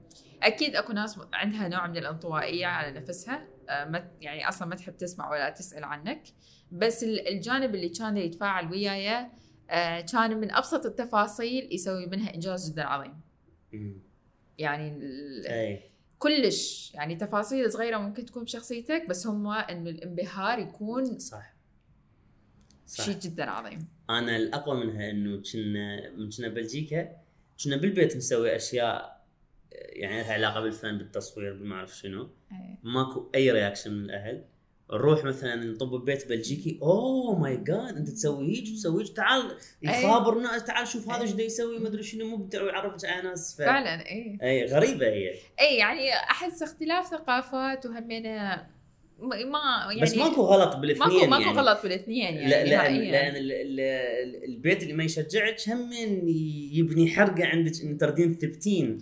أكيد 0.42 0.76
أكو 0.76 0.92
ناس 0.92 1.20
عندها 1.32 1.68
نوع 1.68 1.86
من 1.86 1.96
الانطوائية 1.96 2.66
على 2.66 3.00
نفسها 3.00 3.48
آه، 3.68 3.84
ما 3.84 4.10
يعني 4.20 4.48
أصلا 4.48 4.68
ما 4.68 4.74
تحب 4.74 4.96
تسمع 4.96 5.30
ولا 5.30 5.50
تسأل 5.50 5.84
عنك 5.84 6.22
بس 6.72 7.04
ال- 7.04 7.28
الجانب 7.28 7.74
اللي 7.74 7.88
كان 7.88 8.16
يتفاعل 8.16 8.70
وياي 8.70 9.26
آه، 9.70 10.00
كان 10.00 10.40
من 10.40 10.52
أبسط 10.54 10.86
التفاصيل 10.86 11.68
يسوي 11.74 12.06
منها 12.06 12.34
إنجاز 12.34 12.70
جدا 12.70 12.84
عظيم 12.84 13.20
مم. 13.72 14.00
يعني 14.58 14.98
اي 15.50 15.90
كلش. 16.18 16.92
يعني 16.94 17.16
تفاصيل 17.16 17.72
صغيرة 17.72 17.98
ممكن 17.98 18.24
تكون 18.24 18.44
بشخصيتك 18.44 19.06
بس 19.08 19.26
هم 19.26 19.46
إنه 19.48 19.90
الانبهار 19.90 20.58
يكون 20.58 21.18
صح. 21.18 21.54
صح. 22.86 23.04
شيء 23.04 23.18
جدا 23.18 23.50
عظيم. 23.50 23.88
أنا 24.10 24.36
الأقوى 24.36 24.84
منها 24.84 25.10
إنه 25.10 25.42
كنا 25.52 26.10
من 26.10 26.30
كنا 26.30 26.48
بلجيكا 26.48 27.16
كنا 27.64 27.76
بالبيت 27.76 28.16
نسوي 28.16 28.56
أشياء 28.56 29.26
يعني 29.72 30.22
لها 30.22 30.32
علاقة 30.32 30.60
بالفن 30.60 30.98
بالتصوير 30.98 31.54
بما 31.54 31.74
أعرف 31.74 31.96
شنو. 31.96 32.30
إيه. 32.52 32.78
ماكو 32.82 33.30
أي 33.34 33.50
reaction 33.50 33.92
من 33.92 34.04
الأهل. 34.04 34.44
نروح 34.92 35.24
مثلا 35.24 35.54
نطب 35.54 35.90
ببيت 35.90 36.28
بلجيكي. 36.28 36.78
oh 36.82 37.38
my 37.38 37.56
God 37.56 37.96
أنت 37.96 38.08
تسوي 38.10 38.56
هيك 38.56 38.64
تسوي 38.76 39.02
هيك. 39.04 39.16
تعال 39.16 39.56
يخابر 39.82 40.38
ناس 40.38 40.64
تعال 40.64 40.88
شوف 40.88 41.10
هذا. 41.10 41.22
إيش 41.22 41.30
دا 41.30 41.42
يسوي 41.42 41.78
ما 41.78 41.88
أدري 41.88 42.02
شنو 42.02 42.36
مبدع 42.36 42.62
ويعرفك 42.62 43.04
على 43.04 43.22
ناس 43.22 43.54
ف... 43.54 43.58
فعلا 43.58 44.06
إيه. 44.06 44.38
اي 44.42 44.64
غريبة 44.64 45.06
هي. 45.06 45.34
اي 45.60 45.76
يعني 45.76 46.12
أحس 46.14 46.62
اختلاف 46.62 47.06
ثقافات 47.06 47.86
وهمينا 47.86 48.66
ما 49.20 49.60
يعني 49.90 50.02
بس 50.02 50.16
ماكو 50.16 50.42
غلط 50.42 50.76
بالاثنين 50.76 51.08
ماكو 51.08 51.26
ماكو 51.26 51.42
يعني. 51.42 51.58
غلط 51.58 51.82
بالاثنين 51.82 52.34
يعني 52.34 52.50
لا 52.50 52.88
لأن 53.10 53.36
ال- 53.36 53.52
ال- 53.52 54.44
البيت 54.44 54.82
اللي 54.82 54.94
ما 54.94 55.04
يشجعك 55.04 55.56
هم 55.68 55.92
يبني 56.72 57.10
حرقة 57.10 57.44
عندك 57.44 57.82
انه 57.82 57.98
تردين 57.98 58.34
ثبتين. 58.34 58.98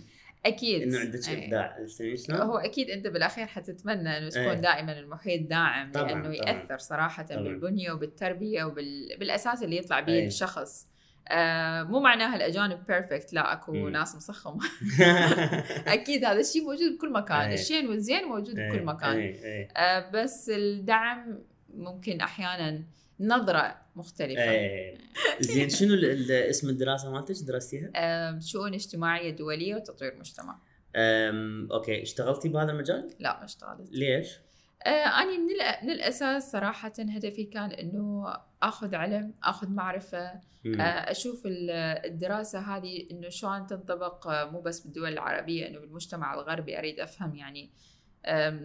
أكيد 0.47 0.83
إنه 0.83 0.99
عندك 0.99 1.29
إيه. 1.29 1.45
ابداع 1.45 1.77
تسمعين 1.87 2.17
شلون؟ 2.17 2.41
هو 2.41 2.57
أكيد 2.59 2.91
أنت 2.91 3.07
بالأخير 3.07 3.47
حتتمنى 3.47 4.19
إنه 4.19 4.29
تكون 4.29 4.43
إيه. 4.45 4.55
دائما 4.55 4.99
المحيط 4.99 5.49
داعم 5.49 5.93
طبعاً، 5.93 6.07
لأنه 6.09 6.23
طبعاً. 6.23 6.35
يأثر 6.35 6.79
صراحة 6.79 7.23
طبعاً. 7.23 7.43
بالبنية 7.43 7.93
وبالتربية 7.93 8.65
وبالاساس 8.65 9.63
اللي 9.63 9.77
يطلع 9.77 10.01
به 10.01 10.13
إيه. 10.13 10.27
الشخص 10.27 10.87
آه 11.29 11.83
مو 11.83 12.01
معناها 12.01 12.37
الأجانب 12.37 12.87
perfect 12.89 13.33
لا 13.33 13.53
أكو 13.53 13.73
مم. 13.73 13.89
ناس 13.89 14.17
مصخمه 14.17 14.59
أكيد 15.95 16.25
هذا 16.25 16.41
الشيء 16.41 16.63
موجود 16.65 16.97
بكل 16.97 17.13
مكان 17.13 17.41
إيه. 17.41 17.55
الشين 17.55 17.89
والزين 17.89 18.25
موجود 18.25 18.55
بكل 18.55 18.85
مكان 18.85 19.17
اي 19.17 19.45
اي 19.45 19.69
آه 19.77 20.11
بس 20.11 20.51
الدعم 20.55 21.39
ممكن 21.75 22.21
أحيانا 22.21 22.83
نظرة 23.21 23.77
مختلفة 23.97 24.43
اي 24.51 24.99
زين 25.41 25.69
شنو 25.69 25.95
اسم 26.31 26.69
الدراسة 26.69 27.11
مالتك 27.13 27.45
درستيها؟ 27.47 27.91
آه 27.97 28.39
شؤون 28.39 28.75
اجتماعية 28.75 29.31
دولية 29.31 29.75
وتطوير 29.75 30.17
مجتمع 30.19 30.59
أم، 30.97 31.69
okay 31.73 32.03
اشتغلتي 32.03 32.49
بهذا 32.49 32.73
المجال؟ 32.73 33.11
لا 33.21 33.39
ما 33.39 33.45
اشتغلت 33.45 33.89
ليش؟ 33.93 34.39
آه 34.87 34.91
أنا 34.91 35.39
من, 35.39 35.47
من 35.83 35.91
الأساس 35.91 36.53
صراحة 36.53 36.93
هدفي 36.99 37.45
كان 37.45 37.71
إنه 37.71 38.35
آخذ 38.63 38.95
علم 38.95 39.35
آخذ 39.45 39.69
معرفة. 39.71 40.19
آه 40.67 40.81
أشوف 41.11 41.47
ال- 41.47 41.71
الدراسة 42.07 42.59
هذه 42.59 43.07
إنه 43.11 43.29
شلون 43.29 43.67
تنطبق 43.67 44.27
آه، 44.27 44.51
مو 44.51 44.61
بس 44.61 44.81
بالدول 44.81 45.13
العربية 45.13 45.67
إنه 45.69 45.79
بالمجتمع 45.79 46.35
الغربي 46.35 46.79
أريد 46.79 47.01
أفهم 47.01 47.35
يعني 47.37 47.71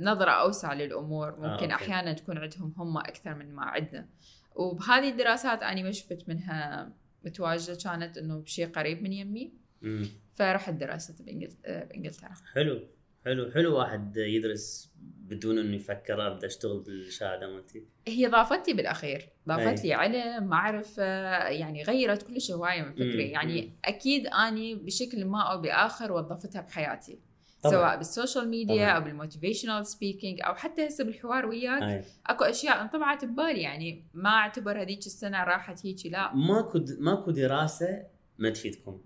نظرة 0.01 0.31
أوسع 0.31 0.74
للأمور 0.74 1.31
ممكن 1.31 1.48
okay. 1.71 1.74
أحيانا 1.74 2.13
تكون 2.13 2.38
عندهم 2.38 2.74
هم 2.77 2.98
أكثر 2.98 3.34
من 3.36 3.55
ما 3.55 3.63
عندنا 3.65 4.08
وبهذه 4.55 5.10
الدراسات 5.10 5.63
أنا 5.63 5.84
ما 5.84 5.91
شفت 5.91 6.24
منها 6.29 6.91
متواجدة 7.25 7.77
كانت 7.84 8.17
إنه 8.17 8.39
بشيء 8.39 8.67
قريب 8.67 9.03
من 9.03 9.13
يمي 9.13 9.53
مم. 9.81 10.08
فرحت 10.36 10.74
بإنجل- 11.22 11.53
آه، 11.65 11.84
بإنجلترا 11.84 12.29
حلو 12.53 12.81
حلو 13.25 13.51
حلو 13.51 13.77
واحد 13.77 14.17
يدرس 14.17 14.91
بدون 15.01 15.58
إنه 15.60 15.75
يفكر 15.75 16.27
ابدا 16.27 16.48
أشتغل 16.48 16.79
بالشهادة 16.79 17.48
مالتي 17.53 17.86
هي 18.08 18.27
ضافت 18.27 18.67
لي 18.67 18.74
بالأخير 18.74 19.29
ضافت 19.48 19.79
أي. 19.79 19.88
لي 19.88 19.93
علم 19.93 20.43
معرفة 20.48 21.03
يعني 21.48 21.84
غيرت 21.84 22.27
كل 22.27 22.41
شيء 22.41 22.55
هوايه 22.55 22.81
من 22.81 22.91
فكري 22.91 23.25
مم، 23.25 23.31
يعني 23.34 23.62
مم. 23.62 23.72
أكيد 23.86 24.27
أني 24.27 24.75
بشكل 24.75 25.25
ما 25.25 25.41
أو 25.41 25.62
بآخر 25.62 26.12
وظفتها 26.12 26.62
بحياتي 26.62 27.20
طبعاً. 27.62 27.74
سواء 27.75 27.98
بالسوشيال 27.98 28.50
ميديا 28.50 28.75
طبعاً. 28.75 28.98
أو 28.98 29.01
بال 29.01 29.13
motivational 29.13 29.86
speaking 29.86 30.39
أو 30.44 30.56
حتى 30.56 30.88
هسه 30.88 31.03
بالحوار 31.03 31.46
وياك 31.46 31.84
أي. 31.84 32.03
أكو 32.27 32.44
أشياء 32.44 32.82
انطبعت 32.82 33.25
ببالي 33.25 33.62
يعني 33.62 34.06
ما 34.13 34.30
أعتبر 34.30 34.82
هذيك 34.82 35.00
السنة 35.00 35.44
راحت 35.44 35.86
هيك 35.86 36.06
لا. 36.06 36.36
ماكو 36.36 36.77
د- 36.77 36.98
ماكو 37.00 37.32
دراسة 37.32 38.03
ما 38.38 38.50
تفيدكم. 38.50 39.01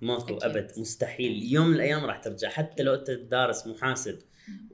ماكو 0.00 0.22
أكيد. 0.36 0.42
أبد. 0.44 0.70
مستحيل. 0.78 1.42
يوم 1.52 1.66
من 1.68 1.74
الأيام 1.74 2.04
راح 2.04 2.18
ترجع. 2.18 2.48
حتى 2.48 2.82
لو 2.82 2.94
أنت 2.94 3.10
دارس 3.10 3.66
محاسب 3.66 4.18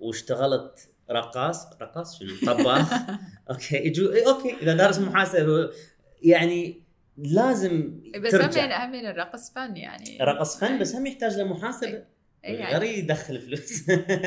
واشتغلت 0.01 0.89
رقاص 1.11 1.67
رقاص 1.83 2.19
شنو؟ 2.19 2.31
طباخ؟ 2.55 2.93
okay. 3.51 3.77
يجو 3.77 4.07
okay. 4.07 4.55
إذا 4.63 4.75
دارس 4.77 4.99
محاسب 4.99 5.71
يعني 6.23 6.83
لازم 7.19 8.01
بس 8.21 8.31
ترجع. 8.33 8.87
هم 8.87 8.95
الرقص 8.95 9.53
فن 9.53 9.77
يعني. 9.77 10.19
رقص 10.21 10.61
فن 10.61 10.79
بس 10.79 10.95
هم 10.97 11.07
يحتاج 11.07 11.37
له 11.39 11.45
محاسبه 11.45 11.89
إي. 11.97 12.05
يعني. 12.43 12.79
غير 12.79 12.99
يدخل 12.99 13.41
فلوس 13.41 13.83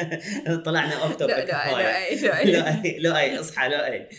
طلعنا 0.65 1.03
off 1.03 1.11
لا 1.11 1.17
topic 1.17 1.49
لا 1.49 1.71
لا 1.71 2.45
لا 2.45 2.97
لا 2.97 3.19
أي 3.19 3.35
اصحى 3.39 3.69
لا 3.69 3.91
أي 3.91 4.09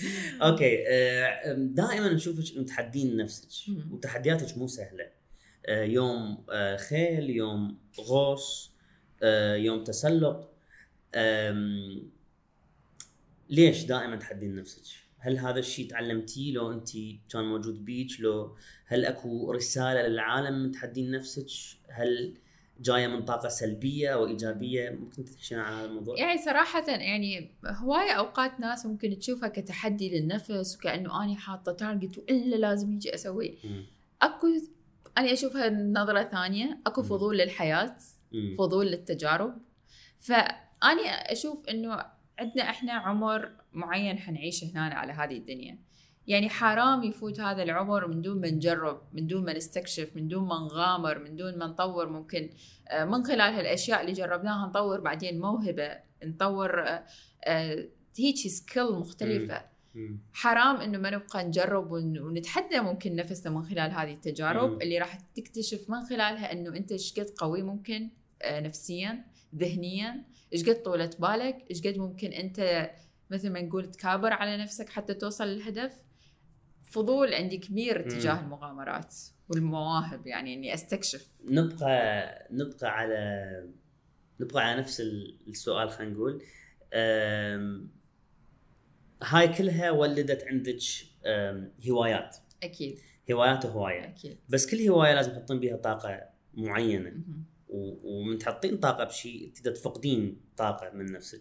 أوكي 0.42 0.84
آه، 0.88 1.54
دائما 1.54 2.12
نشوفك 2.12 2.56
انه 2.56 2.64
تحدين 2.64 3.16
نفسك. 3.16 3.72
وتحدياتك 3.90 4.58
مو 4.58 4.66
سهلة 4.66 5.06
آه، 5.66 5.84
يوم 5.84 6.44
آه، 6.50 6.76
خيل 6.76 7.30
يوم 7.30 7.78
غوص 8.00 8.74
يوم 9.56 9.84
تسلق 9.84 10.50
ليش 13.50 13.84
دائما 13.84 14.16
تحدين 14.16 14.56
نفسك؟ 14.56 14.82
هل 15.18 15.38
هذا 15.38 15.58
الشيء 15.58 15.90
تعلمتيه 15.90 16.52
لو 16.52 16.72
أنت 16.72 16.88
كان 17.32 17.44
موجود 17.44 17.84
بيك 17.84 18.20
لو 18.20 18.56
هل 18.86 19.04
أكو 19.04 19.52
رسالة 19.52 20.06
للعالم 20.06 20.72
تحدين 20.72 21.10
نفسك؟ 21.10 21.46
هل 21.88 22.34
جاية 22.80 23.06
من 23.06 23.24
طاقة 23.24 23.48
سلبية 23.48 24.08
أو 24.08 24.26
إيجابية؟ 24.26 24.90
ممكن 24.90 25.24
تحكينا 25.24 25.62
عن 25.62 25.72
هذا 25.72 25.84
الموضوع؟ 25.84 26.18
يعني 26.18 26.42
صراحة 26.42 26.90
يعني 26.90 27.50
هواية 27.66 28.12
أوقات 28.12 28.60
ناس 28.60 28.86
ممكن 28.86 29.18
تشوفها 29.18 29.48
كتحدي 29.48 30.20
للنفس 30.20 30.76
وكأنه 30.76 31.24
أنا 31.24 31.36
حاطة 31.36 31.72
تارجت 31.72 32.18
وإلا 32.18 32.56
لازم 32.56 32.92
يجي. 32.92 33.10
أكو 34.22 34.46
أنا 35.18 35.32
أشوفها 35.32 35.70
نظرة 35.70 36.22
ثانية 36.22 36.80
أكو 36.86 37.02
مم. 37.02 37.08
فضول 37.08 37.38
للحياة 37.38 37.96
مم. 38.32 38.54
فضول 38.58 38.86
للتجارب 38.86 39.58
فأنا 40.18 41.02
أشوف 41.32 41.68
إنه 41.68 42.04
عندنا 42.38 42.62
إحنا 42.70 42.92
عمر 42.92 43.52
معين 43.72 44.18
حنعيشه 44.18 44.70
هنا 44.74 44.94
على 44.94 45.12
هذه 45.12 45.36
الدنيا 45.36 45.78
يعني 46.26 46.48
حرام 46.48 47.02
يفوت 47.02 47.40
هذا 47.40 47.62
العمر 47.62 48.06
من 48.08 48.22
دون 48.22 48.40
ما 48.40 48.50
نجرب 48.50 49.02
من 49.12 49.26
دون 49.26 49.44
ما 49.44 49.52
نستكشف 49.52 50.10
من 50.16 50.28
دون 50.28 50.48
ما 50.48 50.54
نغامر 50.58 51.18
من 51.18 51.36
دون 51.36 51.58
ما 51.58 51.66
نطور 51.66 52.08
ممكن 52.08 52.50
آه، 52.88 53.04
من 53.04 53.24
خلال 53.24 53.40
هالأشياء 53.54 54.00
اللي 54.00 54.12
جربناها 54.12 54.66
نطور 54.66 55.00
بعدين 55.00 55.40
موهبة 55.40 55.90
نطور 56.24 56.80
آه، 56.88 57.04
آه، 57.44 57.88
هيك 58.18 58.36
سكيل 58.36 58.92
مختلفة 58.92 59.62
مم. 59.94 60.18
حرام 60.32 60.76
إنه 60.76 60.98
ما 60.98 61.10
نبقى 61.10 61.44
نجرب 61.44 61.92
ون- 61.92 62.18
ونتحدى 62.18 62.80
ممكن 62.80 63.16
نفسنا 63.16 63.52
من 63.52 63.64
خلال 63.64 63.90
هذه 63.90 64.12
التجارب. 64.12 64.82
اللي 64.82 64.98
راح 64.98 65.14
تكتشف 65.34 65.90
من 65.90 66.02
خلالها 66.04 66.52
إنه 66.52 66.76
أنت 66.76 66.92
إيش 66.92 67.20
قد 67.20 67.30
قوي 67.38 67.62
ممكن 67.62 68.10
نفسيا 68.46 69.24
ذهنيا 69.56 70.24
إيش 70.52 70.68
قد 70.68 70.82
طولة 70.82 71.10
بالك 71.18 71.64
إيش 71.70 71.86
قد 71.86 71.98
ممكن 71.98 72.32
أنت 72.32 72.90
مثل 73.30 73.50
ما 73.50 73.62
نقول 73.62 73.90
تكابر 73.90 74.32
على 74.32 74.56
نفسك 74.56 74.88
حتى 74.88 75.14
توصل 75.14 75.44
للهدف 75.44 75.92
فضول 76.94 77.34
عندي 77.34 77.58
كبير 77.58 78.10
تجاه 78.10 78.40
المغامرات 78.40 79.14
والمواهب 79.48 80.26
يعني 80.26 80.54
إني 80.54 80.74
أستكشف. 80.74 81.28
نبقى 81.44 82.48
نبقى 82.50 82.90
على 82.98 83.44
نبقى 84.40 84.68
على 84.68 84.80
نفس 84.80 85.00
ال- 85.00 85.38
السؤال 85.48 85.90
خلينا 85.90 86.12
نقول. 86.12 86.42
هاي 89.22 89.48
كلها 89.48 89.90
ولدت 89.90 90.44
عندك 90.46 90.78
هوايات. 91.88 92.36
أكيد. 92.62 92.98
هوايات 93.32 93.64
وهوايه 93.64 94.04
أكيد. 94.08 94.38
بس 94.48 94.66
كل 94.70 94.88
هواية 94.88 95.14
لازم 95.14 95.32
تحطين 95.32 95.60
بيها 95.60 95.76
طاقة 95.76 96.20
معينة. 96.54 97.12
ومن 97.68 98.38
تحطين 98.38 98.76
طاقة 98.76 99.04
بشيء 99.04 99.52
تقدر 99.54 99.70
تفقدين 99.70 100.40
طاقة 100.56 100.90
من 100.90 101.12
نفسك. 101.12 101.40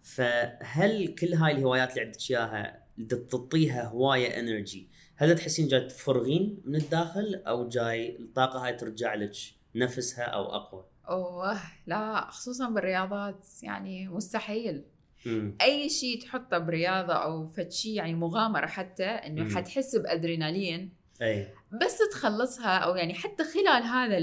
فهل 0.00 1.14
كل 1.14 1.34
هاي 1.34 1.52
الهوايات 1.52 1.90
اللي 1.90 2.00
عندك 2.00 2.30
إياها 2.30 2.87
تعطيها 3.30 3.84
هواية 3.84 4.40
energy 4.40 4.88
هل 5.16 5.34
تحسين 5.38 5.68
جاي 5.68 5.80
تفرغين 5.80 6.62
من 6.64 6.76
الداخل 6.76 7.42
أو 7.46 7.68
جاي 7.68 8.16
الطاقة 8.16 8.66
هاي 8.66 8.72
ترجع 8.72 9.14
لك 9.14 9.32
نفسها 9.74 10.24
أو 10.24 10.44
أقوى؟ 10.44 10.84
أوه 11.08 11.58
لا 11.86 12.30
خصوصا 12.30 12.68
بالرياضات 12.68 13.46
يعني 13.62 14.08
مستحيل. 14.08 14.84
مم. 15.26 15.56
أي 15.62 15.88
شيء 15.88 16.20
تحطه 16.20 16.58
برياضة 16.58 17.12
أو 17.14 17.46
فد 17.46 17.70
شيء 17.72 17.92
يعني 17.92 18.14
مغامرة 18.14 18.66
حتى 18.66 19.04
إنه. 19.04 19.54
حتحس 19.56 19.96
بأدرينالين. 19.96 20.92
أي. 21.22 21.48
بس 21.82 21.98
تخلصها 22.12 22.78
أو 22.78 22.96
يعني 22.96 23.14
حتى 23.14 23.44
خلال 23.44 23.82
هذا 23.82 24.18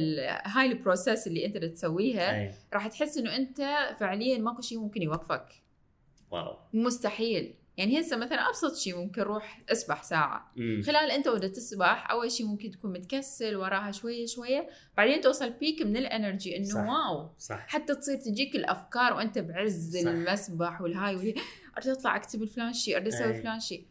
هاي 0.46 0.66
ال 0.66 0.73
process 0.73 1.28
اللي 1.28 1.46
أنت 1.46 1.58
تسويها 1.58 2.54
راح 2.74 2.88
تحس 2.88 3.18
إنه 3.18 3.36
أنت 3.36 3.58
فعليا 4.00 4.38
ماكو 4.38 4.62
شيء 4.62 4.80
ممكن 4.80 5.02
يوقفك. 5.02 5.48
wow. 6.32 6.58
مستحيل. 6.74 7.56
يعني 7.78 8.00
هسه 8.00 8.18
مثلا 8.18 8.50
أبسط 8.50 8.76
شيء 8.76 8.96
ممكن 8.98 9.22
روح 9.22 9.62
أسبح 9.72 10.04
ساعة 10.04 10.52
مم. 10.56 10.82
خلال 10.86 11.12
أنت 11.12 11.28
وأنت 11.28 11.46
تسبح 11.46 12.12
أول 12.12 12.32
شيء 12.32 12.46
ممكن 12.46 12.72
تكون 12.72 12.92
متكسل 12.94 13.56
وراها 13.56 13.92
شوية 13.92 14.26
شوية 14.26 14.70
بعدين 14.98 15.22
توصل 15.22 15.50
بيك 15.50 15.82
من 15.82 15.98
ال 15.98 16.06
energy 16.06 16.58
إنه 16.58 16.66
صح. 16.66 16.80
wow 16.90 17.30
صح 17.40 17.68
حتى 17.68 17.96
تصير 17.96 18.18
تجيك 18.18 18.56
الأفكار 18.56 19.14
وأنت 19.14 19.40
بعز 19.40 19.98
صح. 19.98 20.10
المسبح 20.10 20.82
والهاي 20.82 21.16
واللي 21.16 21.36
أريد 21.78 21.88
أطلع 21.90 22.16
أكتب 22.16 22.46
فلان 22.46 22.74
شيء 22.74 22.96
أريد 22.96 23.08
أسوي. 23.08 23.42
فلان 23.42 23.60
شيء 23.60 23.86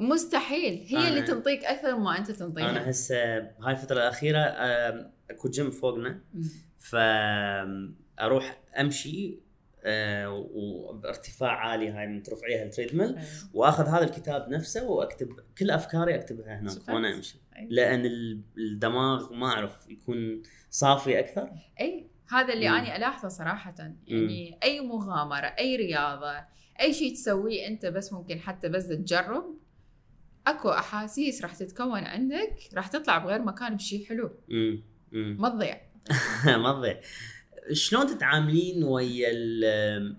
مستحيل 0.00 0.86
هي 0.88 1.02
أنا- 1.02 1.06
اللي 1.06 1.22
تنطيك 1.22 1.64
أكثر 1.64 1.98
ما 1.98 2.18
أنت 2.18 2.30
تنطيها 2.30 2.70
أنا 2.70 2.90
هسه 2.90 3.16
هاي 3.38 3.72
الفترة 3.72 3.96
الأخيرة 3.96 4.38
أكو 5.30 5.48
جيم 5.48 5.70
فوقنا. 5.70 6.20
فاروح 6.78 8.60
أمشي 8.80 9.38
وبارتفاع 10.28 11.50
عالي 11.50 11.88
هاي 11.90 12.06
من 12.06 12.22
ترفعيها 12.22 12.62
ال 12.64 12.68
treadmill 12.68 13.08
أيوة. 13.16 13.28
وآخذ 13.54 13.86
هذا 13.88 14.04
الكتاب 14.04 14.48
نفسه 14.48 14.84
وأكتب 14.90 15.28
كل 15.58 15.70
أفكاري 15.70 16.14
أكتبها 16.14 16.60
هناك؟ 16.60 16.88
وأنا 16.88 17.14
أمشي. 17.14 17.40
أي. 17.56 17.68
لأن 17.70 18.06
ال- 18.06 18.40
الدماغ 18.58 19.32
ما 19.32 19.46
أعرف 19.46 19.88
يكون 19.90 20.42
صافي 20.70 21.18
أكثر. 21.18 21.50
اي 21.80 22.06
هذا 22.30 22.54
اللي 22.54 22.68
مم. 22.68 22.74
أنا 22.74 22.96
ألاحظه 22.96 23.28
صراحة. 23.28 23.74
يعني 24.08 24.58
أي 24.62 24.80
مغامرة 24.80 25.46
أي 25.58 25.76
رياضة 25.76 26.44
أي 26.80 26.92
شيء 26.92 27.14
تسويه 27.14 27.66
أنت 27.66 27.86
بس 27.86 28.12
ممكن 28.12 28.40
حتى 28.40 28.68
بس 28.68 28.88
تجرب 28.88 29.56
أكو 30.46 30.70
أحاسيس 30.70 31.42
راح 31.42 31.54
تتكون 31.54 32.04
عندك 32.04 32.56
راح 32.74 32.86
تطلع 32.86 33.18
بغير 33.18 33.42
مكان 33.42 33.76
بشيء 33.76 34.06
حلو. 34.06 34.30
ما 35.12 35.48
تضيع. 35.48 35.80
ما 36.62 36.72
تضيع. 36.72 37.00
شلون 37.72 38.06
تتعاملين 38.06 38.84
ويا 38.84 39.28
ال- 39.32 40.16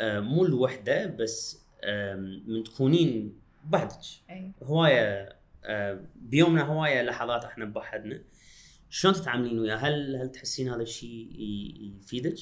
آه، 0.00 0.20
مو 0.20 0.44
الوحدة 0.44 1.06
بس 1.06 1.62
آم، 1.84 2.44
من 2.46 2.64
تكونين 2.64 3.38
بوحدك 3.64 3.98
أي 4.30 4.52
هواية 4.62 5.36
آه، 5.64 6.04
بيومنا 6.16 6.62
هواية 6.62 7.02
لحظات 7.02 7.44
إحنا 7.44 7.64
بوحدنا 7.64 8.22
شلون 8.90 9.14
تتعاملين 9.14 9.58
وياه؟ 9.58 9.76
هل 9.76 10.16
هل 10.16 10.28
تحسين 10.32 10.68
هذا 10.68 10.82
الشيء 10.82 11.28
يفيدك؟ 11.96 12.38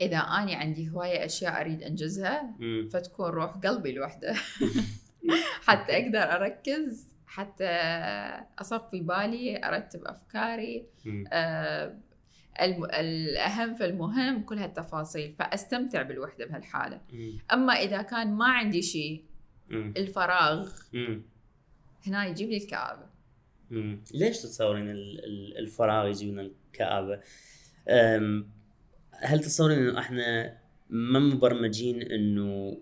إذا 0.00 0.16
اني 0.18 0.54
عندي 0.54 0.90
هواية 0.90 1.24
أشياء 1.24 1.60
أريد 1.60 1.82
أنجزها 1.82 2.54
امم 2.60 2.88
فتكون 2.88 3.30
روح 3.30 3.50
قلبي 3.56 3.92
لوحدة 3.92 4.34
حتى 5.66 5.92
أقدر 5.92 6.18
أركز 6.18 7.06
حتى 7.26 7.68
أصفي 8.58 9.00
بالي 9.00 9.64
أرتب 9.64 10.04
أفكاري 10.04 10.86
أمم. 11.06 11.24
الأهم 12.60 13.74
فالمهم 13.74 14.42
كل 14.42 14.58
هالتفاصيل 14.58 15.32
فأستمتع 15.32 16.02
بالوحدة 16.02 16.46
بهالحالة. 16.46 17.00
أما 17.52 17.72
إذا 17.72 18.02
كان 18.02 18.32
ما 18.34 18.46
عندي 18.48 18.82
شيء. 18.82 19.24
الفراغ. 19.72 20.70
هنا 22.06 22.26
يجيب 22.26 22.48
لي 22.50 22.56
الكآبة 22.56 23.06
أمم. 23.72 24.04
ليش 24.14 24.38
تتصورين 24.42 24.90
ال- 24.90 25.24
ال- 25.24 25.58
الفراغ 25.58 26.08
يجيبنا 26.08 26.42
الكآبة؟ 26.42 27.20
هل 29.12 29.40
تتصورين 29.40 29.78
إنه 29.78 29.98
إحنا 29.98 30.58
ما 30.90 31.18
مبرمجين 31.18 32.02
إنه 32.02 32.78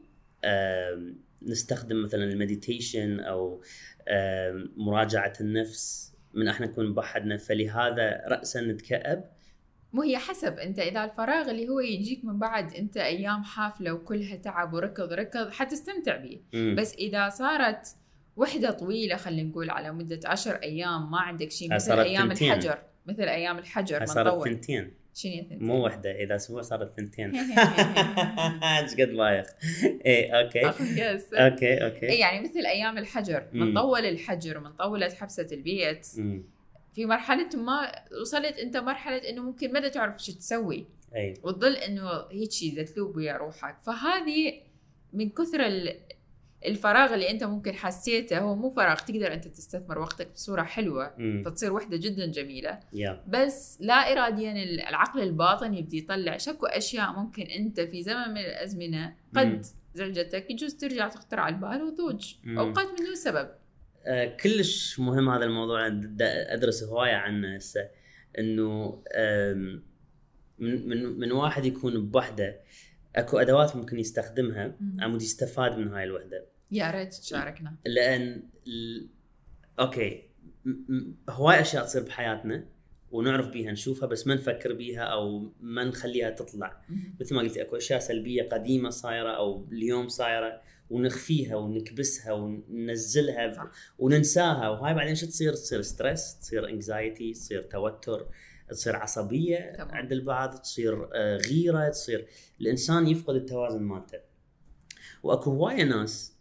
نستخدم 1.43 2.03
مثلا 2.03 2.25
المديتيشن 2.25 3.21
أو 3.21 3.63
مراجعة 4.77 5.33
النفس 5.41 6.15
من 6.35 6.49
إحنا 6.49 6.67
نكون 6.67 6.95
بوحدنا 6.95 7.37
فلهذا 7.37 8.23
رأسا 8.29 8.61
نتكأب؟ 8.61 9.36
مو 9.97 10.03
هي 10.03 10.19
حسب 10.19 10.59
أنت 10.59 10.79
إذا 10.79 11.05
الفراغ 11.05 11.51
اللي 11.51 11.69
هو 11.69 11.81
يجيك 11.81 12.25
من 12.25 12.39
بعد 12.39 12.75
أنت 12.75 12.97
أيام 12.97 13.43
حافلة 13.43 13.93
وكلها 13.93 14.37
تعب 14.37 14.75
وركض 14.75 15.13
ركض 15.13 15.51
حتستمتع 15.51 16.17
به. 16.17 16.41
بس 16.75 16.95
إذا 16.95 17.29
صارت 17.29 17.97
وحدة 18.37 18.71
طويلة 18.71 19.17
خلينا 19.17 19.49
نقول 19.49 19.71
على 19.71 19.93
مدة 19.93 20.21
عشر 20.25 20.55
أيام 20.55 21.11
ما 21.11 21.21
عندك 21.21 21.51
شيء 21.51 21.75
مثل 21.75 22.01
أيام 22.01 22.29
ثنتين. 22.29 22.53
الحجر 22.53 22.79
مثل 23.07 23.23
أيام 23.23 23.59
الحجر 23.59 24.01
ما 24.01 24.07
صارت 24.07 24.45
ثنتين 24.45 24.93
شنو 25.15 25.33
ثنتين؟ 25.33 25.59
مو 25.65 25.87
وحدة 25.87 26.11
إذا 26.11 26.37
أسبوع 26.37 26.63
صارت 26.63 26.97
ثنتين 26.97 27.33
إيش 28.81 28.93
قد 28.93 29.09
بايخ 29.09 29.47
إيه 29.85 30.33
okay 30.33 30.67
okay 31.35 31.67
اي 31.67 31.85
okay 31.85 32.07
يعني 32.07 32.49
مثل 32.49 32.67
أيام 32.67 32.99
الحجر. 32.99 33.47
من 33.53 33.75
طول 33.75 34.05
الحجر 34.05 34.61
من 34.61 34.73
طولت 34.73 35.13
حبسة 35.13 35.47
البيت. 35.53 36.07
في 36.97 37.07
مرحلة 37.07 37.49
ما 37.57 37.93
وصلت 38.21 38.59
أنت 38.59 38.77
مرحلة 38.77 39.17
إنه 39.17 39.43
ممكن 39.43 39.73
ما 39.73 39.89
تعرف 39.89 40.25
شو 40.25 40.33
تسوي. 40.33 40.87
أي. 41.17 41.35
وتظل 41.43 41.73
إنه 41.77 42.11
هيك 42.33 42.89
تلوب 42.95 43.17
ويا 43.17 43.37
روحك. 43.37 43.77
فهذه 43.87 44.61
من 45.13 45.31
كثر 45.31 45.67
ال- 45.67 46.01
الفراغ 46.67 47.15
اللي 47.15 47.31
أنت 47.31 47.45
ممكن 47.45 47.73
حسيته 47.75 48.39
هو 48.39 48.55
مو 48.55 48.71
فراغ 48.71 48.97
تقدر 48.99 49.33
أنت 49.33 49.49
تستثمر 49.49 49.99
وقتك 49.99 50.33
بصورة 50.33 50.63
حلوة. 50.63 51.15
أمم. 51.19 51.43
فتصير 51.45 51.73
وحدة 51.73 51.97
جدا 51.97 52.27
جميلة. 52.27 52.81
yeah. 52.93 53.25
بس 53.29 53.79
لا 53.81 53.95
اراديا 54.13 54.53
العقل 54.89 55.21
الباطن 55.23 55.75
يبدي 55.75 55.99
يطلع 55.99 56.37
شكو 56.37 56.67
أشياء 56.67 57.13
ممكن 57.13 57.43
أنت 57.43 57.81
في 57.81 58.03
زمن 58.03 58.29
من 58.31 58.41
الأزمنة 58.41 59.07
مم. 59.33 59.41
قد 59.41 59.67
زعجتك 59.95 60.51
يجوز 60.51 60.75
ترجع 60.75 61.09
تخطر 61.09 61.41
على 61.41 61.55
البال 61.55 61.83
وتضوج 61.83 62.35
مم. 62.45 62.59
اوقات 62.59 62.87
من 62.87 63.07
دون 63.07 63.15
سبب. 63.15 63.49
كلش 64.43 65.01
مهم 65.01 65.29
هذا 65.29 65.45
الموضوع. 65.45 65.87
أدرس 66.21 66.85
هواية 66.85 67.15
عنه 67.15 67.57
هسه 67.57 67.89
إنه 68.39 69.03
من 70.59 70.89
من 70.89 71.19
من 71.19 71.33
واحد 71.33 71.65
يكون 71.65 72.11
بوحده 72.11 72.61
أكو 73.17 73.39
أدوات 73.39 73.77
ممكن 73.77 73.99
يستخدمها. 73.99 74.77
على 75.01 75.12
مود 75.12 75.23
يستفاد 75.23 75.79
من 75.79 75.89
هاي 75.89 76.05
الوحدة. 76.05 76.47
يا 76.71 76.91
ريت 76.91 77.15
تشاركنا. 77.15 77.77
لأن 77.87 78.43
ال... 78.67 79.09
okay 79.81 80.23
هواي 81.29 81.61
أشياء 81.61 81.85
تصير 81.85 82.03
بحياتنا 82.03 82.69
ونعرف 83.11 83.49
بيها 83.49 83.73
نشوفها 83.73 84.09
بس 84.09 84.27
ما 84.27 84.35
نفكر 84.35 84.73
بيها 84.73 85.03
أو 85.03 85.53
ما 85.61 85.85
نخليها 85.85 86.31
تطلع. 86.31 86.83
مثل 87.21 87.35
ما 87.35 87.41
قلت 87.41 87.57
أكو 87.57 87.77
أشياء 87.77 88.01
سلبية 88.01 88.43
قديمة 88.43 88.91
صايرة 88.91 89.31
أو 89.31 89.69
اليوم 89.73 90.09
صايرة. 90.09 90.63
ونخفيها 90.91 91.57
ونكبسها 91.57 92.33
وننزلها. 92.33 93.71
وننساها 93.99 94.69
وهاي 94.69 94.95
بعدين 94.95 95.15
شو 95.15 95.27
تصير؟ 95.27 95.53
تصير 95.53 95.83
stress، 95.83 96.39
تصير 96.39 96.69
anxiety، 96.69 97.33
تصير 97.33 97.63
توتر، 97.63 98.29
تصير 98.71 98.97
عصبية 98.97 99.73
تمام. 99.77 99.91
عند 99.91 100.13
البعض، 100.13 100.55
تصير 100.55 101.09
آه، 101.15 101.37
غيرة، 101.37 101.89
تصير 101.89 102.27
الإنسان 102.61 103.07
يفقد 103.07 103.35
التوازن 103.35 103.83
مالته. 103.83 104.19
وأكو 105.23 105.51
هواية 105.51 105.85
ناس 105.85 106.37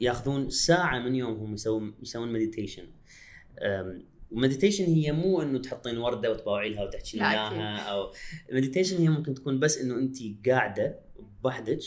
ياخذون 0.00 0.50
ساعة 0.50 0.98
من 0.98 1.14
يومهم 1.14 1.54
يسوون 1.54 1.94
يسوون 2.02 2.32
meditation. 2.32 2.86
و 4.30 4.35
meditation 4.35 4.84
هي 4.84 5.12
مو 5.12 5.42
إنه 5.42 5.58
تحطين 5.58 5.98
وردة 5.98 6.30
وتباوعي 6.30 6.70
لها 6.70 6.84
وتحكي 6.84 7.16
إياها 7.16 7.76
أو 7.78 8.12
meditation 8.52 8.96
هي 8.96 9.08
ممكن 9.08 9.34
تكون 9.34 9.60
بس 9.60 9.78
إنه 9.78 9.98
انت 9.98 10.16
قاعدة 10.48 11.00
بوحدك 11.42 11.80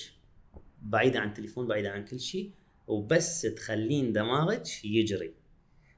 بعيدة 0.85 1.19
عن 1.19 1.27
التليفون 1.27 1.67
بعيدة 1.67 1.89
عن 1.89 2.05
كل 2.05 2.19
شيء 2.19 2.51
وبس 2.87 3.41
تخلين 3.41 4.13
دماغك 4.13 4.85
يجري. 4.85 5.33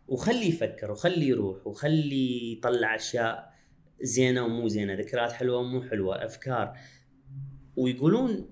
وخليه 0.08 0.50
يفكر 0.50 0.92
وخليه 0.92 1.28
يروح 1.28 1.68
وخليه 1.68 2.58
يطلع 2.58 2.96
أشياء 2.96 3.54
زينة 4.02 4.46
ومو 4.46 4.68
زينة 4.68 4.94
ذكريات 4.94 5.32
حلوة 5.32 5.58
ومو 5.58 5.82
حلوة 5.82 6.26
أفكار. 6.26 6.78
ويقولون 7.76 8.50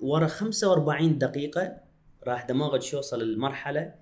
ورا 0.00 0.26
45 0.26 1.18
دقيقة 1.18 1.80
راح 2.26 2.44
دماغك 2.44 2.92
يوصل 2.92 3.32
لمرحله 3.32 3.94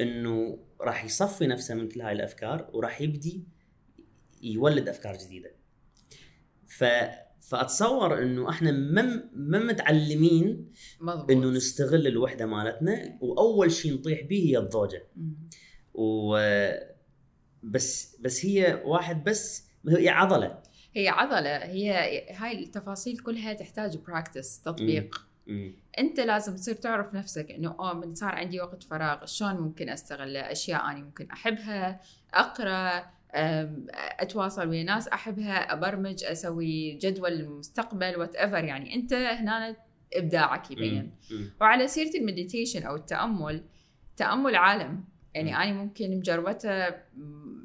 إنه 0.00 0.58
راح 0.80 1.04
يصفي 1.04 1.46
نفسه 1.46 1.74
من 1.74 1.88
كل 1.88 2.00
هاي 2.00 2.12
الأفكار 2.12 2.70
وراح 2.72 3.00
يبدي 3.00 3.44
يولد 4.42 4.88
أفكار 4.88 5.16
جديدة. 5.16 5.50
ف 6.66 6.84
فأتصور 7.48 8.22
إنه 8.22 8.50
إحنا 8.50 8.70
ما 8.70 9.30
ما 9.32 9.58
متعلمين 9.58 10.72
إنه 11.30 11.50
نستغل 11.50 12.06
الوحدة 12.06 12.46
مالتنا 12.46 13.18
وأول 13.20 13.72
شيء 13.72 13.94
نطيح 13.94 14.20
به 14.20 14.36
هي 14.36 14.58
الضوجة. 14.58 15.06
مم. 15.16 15.48
و 15.94 16.38
بس 17.62 18.16
بس 18.20 18.46
هي 18.46 18.82
واحد 18.84 19.24
بس 19.24 19.64
هي 19.88 20.08
عضلة. 20.08 20.62
هي 20.94 21.08
عضلة. 21.08 21.56
هي 21.56 21.92
هاي 22.30 22.64
التفاصيل 22.64 23.18
كلها 23.18 23.52
تحتاج 23.52 23.96
practice 23.96 24.60
تطبيق. 24.60 25.26
مم. 25.46 25.76
أنت 25.98 26.20
لازم 26.20 26.54
تصير 26.54 26.74
تعرف 26.74 27.14
نفسك 27.14 27.50
إنه 27.50 27.76
آه 27.78 27.94
من 27.94 28.14
صار 28.14 28.34
عندي 28.34 28.60
وقت 28.60 28.82
فراغ 28.82 29.26
شلون 29.26 29.54
ممكن 29.54 29.88
أستغله؟ 29.88 30.40
أشياء 30.40 30.90
أنا 30.90 30.98
ممكن 30.98 31.30
أحبها 31.30 32.00
أقرأ 32.34 33.06
أتواصل 34.20 34.68
ويا 34.68 34.82
ناس 34.84 35.08
أحبها 35.08 35.72
أبرمج 35.72 36.24
أسوي 36.24 36.92
جدول 36.92 37.32
المستقبل 37.32 38.16
whatever 38.16 38.64
يعني 38.64 38.94
أنت 38.94 39.12
هنا 39.12 39.76
إبداعك 40.14 40.70
يبين. 40.70 41.10
وعلى 41.60 41.88
سيرة 41.88 42.16
ال 42.18 42.24
meditation 42.24 42.82
أو 42.82 42.96
التأمل 42.96 43.64
تأمل 44.16 44.54
عالم 44.56 45.04
يعني 45.34 45.50
مم. 45.50 45.56
أنا 45.56 45.72
ممكن 45.72 46.18
مجربته 46.18 46.94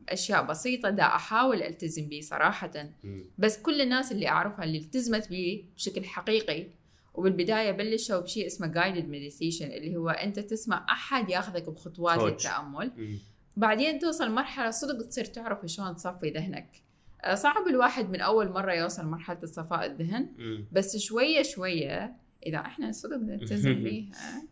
أشياء 0.10 0.46
بسيطة 0.46 0.90
دا 0.90 1.04
أحاول 1.04 1.62
ألتزم 1.64 2.10
به 2.10 2.20
صراحة 2.24 2.72
مم. 3.04 3.26
بس 3.38 3.62
كل 3.62 3.82
الناس 3.82 4.12
اللي 4.12 4.28
أعرفها 4.28 4.66
اللي 4.66 4.78
التزمت 4.78 5.30
به 5.30 5.66
بشكل 5.76 6.06
حقيقي 6.06 6.68
وبالبداية 7.14 7.72
بلشوا 7.72 8.20
بشيء 8.20 8.46
اسمه 8.48 8.68
جايدد 8.68 9.10
مديتيشن 9.10 9.66
اللي 9.66 9.96
هو 9.96 10.10
أنت 10.10 10.40
تسمع 10.40 10.86
أحد 10.90 11.30
ياخذك 11.30 11.70
بخطوات. 11.70 12.20
للتأمل. 12.20 13.20
بعدين 13.60 14.00
توصل 14.00 14.32
مرحلة 14.32 14.72
صدق 14.72 15.08
تصير 15.08 15.26
تعرف 15.26 15.66
شلون 15.66 15.96
تصفي 15.96 16.30
ذهنك. 16.30 16.70
آه، 17.24 17.36
صعب 17.36 17.68
الواحد 17.68 18.10
من 18.10 18.22
أول 18.22 18.50
مرة 18.50 18.74
يوصل 18.74 19.06
مرحلة 19.06 19.40
صفاء 19.46 19.86
الذهن. 19.86 20.30
بس 20.72 20.98
شوية 20.98 21.42
شوية 21.44 22.16
إذا 22.46 22.58
إحنا 22.58 22.92
صدق 22.92 23.18
نلتزم 23.18 23.72
آه، 24.14 24.44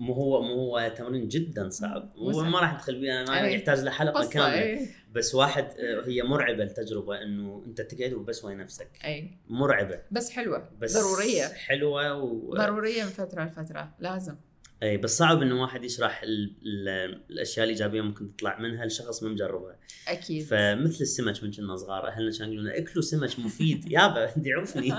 مو 0.00 0.12
هو 0.12 0.42
مو 0.42 0.54
هو 0.54 0.94
تمرين 0.96 1.28
جدا 1.28 1.68
صعب. 1.68 2.12
مو 2.16 2.30
هو 2.30 2.42
سهل. 2.42 2.50
ما 2.50 2.60
راح 2.60 2.74
ندخل 2.74 3.00
بيه 3.00 3.20
أنا 3.22 3.44
أي. 3.44 3.54
يحتاج 3.54 3.80
له 3.80 3.90
حلقه 3.90 4.18
قصة 4.18 4.30
كاملة. 4.30 4.62
أي. 4.62 4.88
بس 5.12 5.34
واحد 5.34 5.64
آه، 5.64 6.08
هي 6.08 6.22
مرعبة 6.22 6.62
التجربة 6.62 7.22
إنه 7.22 7.62
أنت 7.66 7.80
تقعد 7.80 8.12
وبس 8.12 8.44
ويا 8.44 8.54
نفسك. 8.54 8.88
أي. 9.04 9.30
مرعبة. 9.48 10.00
بس 10.10 10.30
حلوة. 10.30 10.68
بس 10.80 10.98
ضرورية. 10.98 11.44
حلوة 11.44 12.14
و... 12.22 12.54
ضرورية 12.54 13.04
من 13.04 13.10
فترة 13.10 13.44
لفترة. 13.44 13.94
لازم. 13.98 14.36
اي 14.82 14.96
بس 14.96 15.18
صعب 15.18 15.42
إنه 15.42 15.62
واحد 15.62 15.84
يشرح 15.84 16.22
ال... 16.22 16.56
ال... 16.66 16.88
الأشياء 17.30 17.64
الايجابيه 17.64 18.00
ممكن 18.00 18.36
تطلع 18.36 18.58
منها 18.58 18.86
لشخص 18.86 19.22
ما 19.22 19.28
مجربها. 19.28 19.78
أكيد. 20.08 20.44
فمثل 20.44 21.00
السمك 21.00 21.42
من 21.42 21.50
كنا 21.50 21.76
صغار 21.76 22.08
أهلنا 22.08 22.38
كانوا 22.38 22.54
يقولون 22.54 22.72
أكلوا 22.72 23.02
سمك 23.02 23.38
مفيد. 23.38 23.92
يابا 23.92 24.36
انت 24.36 24.48
عوفني 24.48 24.92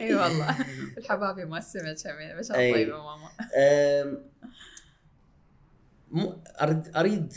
إي 0.00 0.14
والله. 0.14 0.56
الحبابي 0.98 1.44
ما 1.44 1.58
السمك 1.58 1.96
همين 2.06 2.38
بس 2.38 2.50
أي. 2.50 2.72
طيبة 2.72 2.96
ماما. 2.96 3.28
أريد 6.62 6.96
أريد 6.96 7.32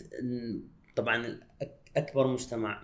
طبعا 0.95 1.39
أكبر 1.97 2.27
مجتمع 2.27 2.83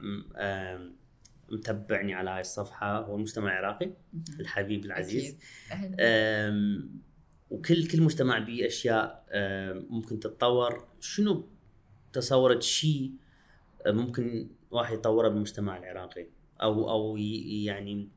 متبعني 1.52 2.14
على 2.14 2.30
هاي 2.30 2.42
الصفحة 2.42 3.00
هو 3.00 3.16
المجتمع 3.16 3.60
العراقي 3.60 3.94
الحبيب 4.40 4.86
العزيز. 4.86 5.38
أم، 6.00 7.06
وكل 7.56 7.88
كل 7.88 8.02
مجتمع 8.02 8.40
به 8.40 8.68
أشياء 8.68 9.26
أم، 9.30 9.88
ممكن 9.90 10.20
تتطور. 10.20 10.88
شنو 11.00 11.50
تصورت 12.14 12.62
شيء 12.62 13.12
ممكن 13.88 14.50
واحد 14.72 14.94
يطوره 14.94 15.28
بالمجتمع 15.28 15.78
العراقي؟ 15.78 16.28
أو 16.62 16.90
أو 16.90 17.18
يعني 17.18 18.10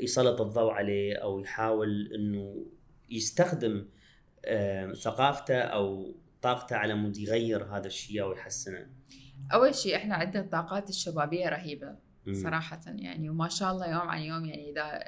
يسلط 0.00 0.40
الضوء 0.40 0.70
عليه 0.72 1.14
أو 1.14 1.40
يحاول 1.40 2.12
إنه 2.14 2.66
يستخدم 3.10 3.88
أم، 4.46 4.92
ثقافته 4.92 5.58
أو 5.58 6.14
طاقته 6.42 6.76
على 6.76 6.94
مود 6.94 7.16
يغير 7.16 7.64
هذا 7.64 7.86
الشيء 7.86 8.22
أو 8.22 8.32
يحسنه. 8.32 8.86
أول 9.52 9.74
شيء 9.74 9.96
إحنا 9.96 10.14
عندنا 10.14 10.42
الطاقات 10.42 10.88
الشبابية 10.88 11.48
رهيبة. 11.48 11.96
صراحة 12.32 12.80
يعني 12.86 13.30
وما 13.30 13.48
شاء 13.48 13.72
الله 13.72 13.86
يوم 13.86 14.08
عن 14.08 14.22
يوم 14.22 14.44
يعني 14.44 14.70
إذا 14.70 15.02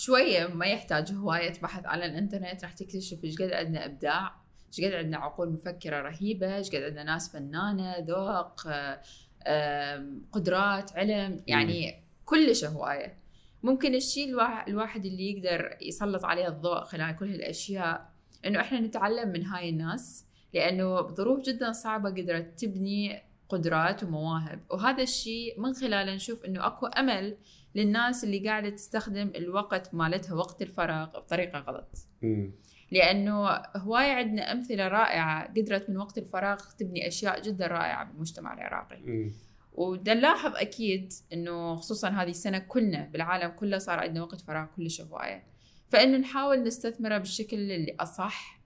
شوية 0.00 0.46
ما 0.46 0.66
يحتاج 0.66 1.12
هواية 1.12 1.52
بحث 1.62 1.86
على 1.86 2.06
الإنترنت 2.06 2.62
راح 2.64 2.72
تكتشف 2.72 3.24
إيش 3.24 3.36
قد 3.36 3.52
عندنا 3.52 3.84
إبداع 3.84 4.36
إيش 4.68 4.84
قد 4.86 4.92
عندنا 4.92 5.16
عقول 5.18 5.52
مفكرة 5.52 6.00
رهيبة 6.00 6.56
إيش 6.56 6.68
قد 6.70 6.82
عندنا 6.82 7.02
ناس 7.04 7.32
فنانة 7.32 7.94
ذوق 7.98 8.60
آه، 9.46 10.04
قدرات 10.32 10.92
علم 10.96 11.40
يعني 11.46 12.04
كلش 12.24 12.64
هواية. 12.64 13.16
ممكن 13.62 13.94
الشيء 13.94 14.28
الوا- 14.28 14.68
الواحد 14.68 15.06
اللي 15.06 15.30
يقدر 15.30 15.76
يسلط 15.82 16.24
عليه 16.24 16.48
الضوء 16.48 16.84
خلال 16.84 17.16
كل 17.16 17.28
هالأشياء 17.28 18.10
إنه 18.46 18.60
إحنا 18.60 18.80
نتعلم 18.80 19.28
من 19.28 19.44
هاي 19.44 19.68
الناس 19.68 20.24
لأنه 20.54 21.00
بظروف 21.00 21.40
جدا 21.40 21.72
صعبة 21.72 22.10
قدرت 22.10 22.60
تبني 22.60 23.22
قدرات 23.48 24.02
ومواهب. 24.04 24.60
وهذا 24.70 25.02
الشيء 25.02 25.60
من 25.60 25.74
خلاله 25.74 26.14
نشوف 26.14 26.44
إنه 26.44 26.66
أكو 26.66 26.86
أمل 26.86 27.36
للناس 27.76 28.24
اللي 28.24 28.48
قاعدة 28.48 28.70
تستخدم 28.70 29.32
الوقت 29.36 29.94
مالتها 29.94 30.34
وقت 30.34 30.62
الفراغ 30.62 31.06
بطريقة 31.06 31.58
غلط. 31.58 31.98
لأنه 32.90 33.48
هوايه 33.76 34.12
عندنا 34.12 34.52
أمثلة 34.52 34.88
رائعة 34.88 35.48
قدرت 35.48 35.90
من 35.90 35.96
وقت 35.96 36.18
الفراغ 36.18 36.58
تبني 36.78 37.08
أشياء 37.08 37.42
جدا 37.42 37.66
رائعة 37.66 38.04
بالمجتمع 38.04 38.54
العراقي 38.54 39.00
مم. 39.00 39.32
ودا 39.72 40.14
نلاحظ 40.14 40.52
أكيد 40.56 41.12
إنه 41.32 41.76
خصوصا 41.76 42.08
هذه 42.08 42.30
السنة 42.30 42.58
كلنا 42.58 43.08
بالعالم 43.12 43.48
كله 43.50 43.78
صار 43.78 43.98
عندنا 43.98 44.22
وقت 44.22 44.40
فراغ 44.40 44.66
كلش 44.76 45.00
هواية 45.00 45.44
فإنه 45.88 46.18
نحاول 46.18 46.62
نستثمره 46.62 47.18
بالشكل 47.18 47.56
اللي 47.56 47.96
أصح 48.00 48.60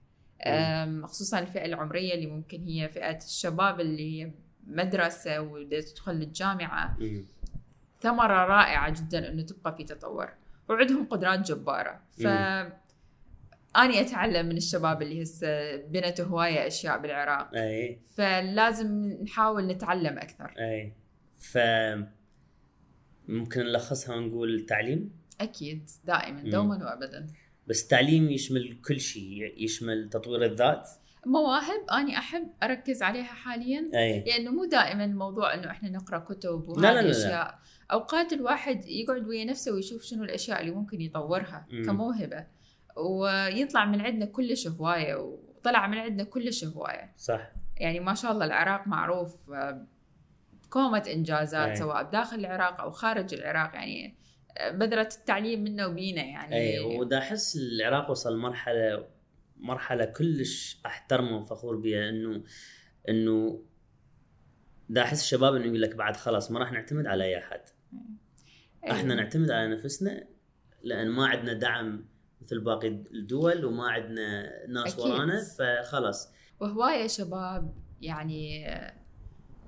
خصوصا 1.03 1.39
الفئة 1.39 1.65
العمرية 1.65 2.13
اللي 2.13 2.25
ممكن 2.27 2.63
هي 2.63 2.89
فئة 2.89 3.17
الشباب 3.17 3.79
اللي 3.79 4.23
هي 4.23 4.31
مدرسة 4.67 5.41
وبدها 5.41 5.81
تدخل 5.81 6.11
الجامعة. 6.11 6.97
ثمرة 8.01 8.45
رائعة 8.45 8.89
جدا 8.89 9.29
إنه 9.29 9.41
تبقى 9.41 9.75
في 9.75 9.83
تطور. 9.83 10.29
وعندهم 10.69 11.07
قدرات 11.07 11.39
جبارة. 11.39 12.01
ف 12.11 12.27
أني 13.77 14.01
أتعلم 14.01 14.45
من 14.45 14.57
الشباب 14.57 15.01
اللي 15.01 15.23
هسه 15.23 15.75
بنتوا 15.75 16.25
هواية 16.25 16.67
أشياء 16.67 16.97
بالعراق. 16.97 17.55
أي. 17.55 17.99
فلازم 18.15 19.05
نحاول 19.23 19.67
نتعلم 19.67 20.17
أكثر. 20.17 20.53
أي. 20.59 20.93
ف 21.39 21.57
ممكن 23.27 23.61
نلخصها 23.61 24.15
ونقول 24.15 24.55
التعليم 24.55 25.13
أكيد. 25.41 25.89
دائما. 26.05 26.43
مم. 26.43 26.49
دوما 26.49 26.85
وابدا. 26.85 27.27
بس 27.67 27.83
التعليم 27.83 28.29
يشمل 28.29 28.81
كل 28.87 28.99
شيء. 28.99 29.63
يشمل 29.63 30.09
تطوير 30.09 30.45
الذات. 30.45 30.89
مواهب. 31.25 31.89
أني 31.91 32.17
أحب 32.17 32.47
أركز 32.63 33.03
عليها 33.03 33.23
حاليا. 33.23 33.91
أي. 33.95 34.23
لأنه 34.23 34.51
مو 34.51 34.65
دائما 34.65 35.05
الموضوع 35.05 35.53
إنه 35.53 35.71
إحنا 35.71 35.89
نقرأ 35.89 36.19
كتب 36.19 36.69
لا، 36.77 36.81
لا، 36.81 36.91
وهذه 36.91 37.01
لا، 37.01 37.01
لا. 37.01 37.11
أشياء. 37.11 37.59
أوقات 37.91 38.33
الواحد 38.33 38.85
يقعد 38.85 39.27
ويا 39.27 39.45
نفسه 39.45 39.71
ويشوف 39.71 40.03
شنو 40.03 40.23
الأشياء 40.23 40.61
اللي 40.61 40.71
ممكن 40.71 41.01
يطورها 41.01 41.67
مم. 41.71 41.85
كموهبة 41.85 42.47
ويطلع 42.97 43.85
من 43.85 44.01
عندنا 44.01 44.25
كلش 44.25 44.67
هواية 44.67 45.15
وطلع 45.15 45.87
من 45.87 45.97
عندنا 45.97 46.23
كلش 46.23 46.65
هواية 46.65 47.13
صح 47.17 47.51
يعني 47.77 47.99
ما 47.99 48.13
شاء 48.13 48.31
الله 48.31 48.45
العراق 48.45 48.87
معروف 48.87 49.51
آه، 49.51 49.87
بكومة 50.63 51.03
إنجازات 51.13 51.69
أي. 51.69 51.75
سواء 51.75 52.03
بداخل 52.03 52.39
العراق 52.39 52.81
أو 52.81 52.91
خارج 52.91 53.33
العراق 53.33 53.75
يعني 53.75 54.15
آه، 54.57 54.71
بذرة 54.71 55.09
التعليم 55.19 55.63
منا 55.63 55.85
وبينا 55.85 56.23
يعني 56.23 56.55
أي 56.55 56.79
ودا 56.79 57.17
أحس 57.17 57.55
العراق 57.55 58.09
وصل 58.09 58.37
مرحلة 58.37 59.07
مرحلة 59.57 60.05
كلش 60.05 60.81
أحترمه 60.85 61.37
وفخور 61.37 61.75
بها 61.75 62.09
إنه 62.09 62.43
إنه 63.09 63.63
دا 64.89 65.01
أحس 65.01 65.21
الشباب 65.21 65.55
إنه 65.55 65.65
يقول 65.65 65.81
لك 65.81 65.95
بعد 65.95 66.15
خلاص 66.15 66.51
ما 66.51 66.59
راح 66.59 66.71
نعتمد 66.71 67.07
على 67.07 67.23
أي 67.23 67.37
أحد 67.37 67.61
أي. 68.85 68.91
إحنا 68.91 69.15
نعتمد 69.15 69.51
على 69.51 69.67
نفسنا 69.75 70.27
لأن 70.83 71.09
ما 71.09 71.27
عندنا 71.27 71.53
دعم 71.53 72.05
مثل 72.41 72.59
باقي 72.59 72.87
الدول 72.87 73.65
وما 73.65 73.89
عندنا 73.89 74.51
ناس 74.67 74.93
أكيد. 74.93 75.05
ورانا 75.05 75.43
فخلاص 75.43 76.29
وهواية 76.59 77.07
شباب 77.07 77.73
يعني 78.01 78.67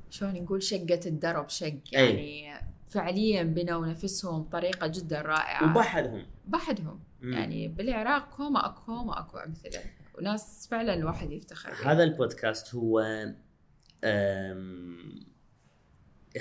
شلون 0.09 0.33
نقول 0.33 0.63
شقة 0.63 0.99
الدرب 1.05 1.49
شق 1.49 1.79
يعني 1.91 2.53
فعليا 2.87 3.43
بنوا 3.43 3.87
نفسهم 3.87 4.43
بطريقة 4.43 4.87
جدا 4.87 5.21
رائعة 5.21 5.71
وبحدهم 5.71 6.25
بحدهم 6.47 7.03
مم. 7.21 7.33
يعني 7.33 7.67
بالعراق 7.67 8.35
كوما 8.35 8.65
أكو 8.65 8.81
كوما 8.85 9.19
أكو 9.19 9.37
أمثلة 9.37 9.81
وناس 10.17 10.67
فعلا 10.71 10.93
الواحد 10.93 11.31
يفتخر. 11.31 11.91
هذا 11.91 12.03
البودكاست 12.03 12.75
هو 12.75 13.01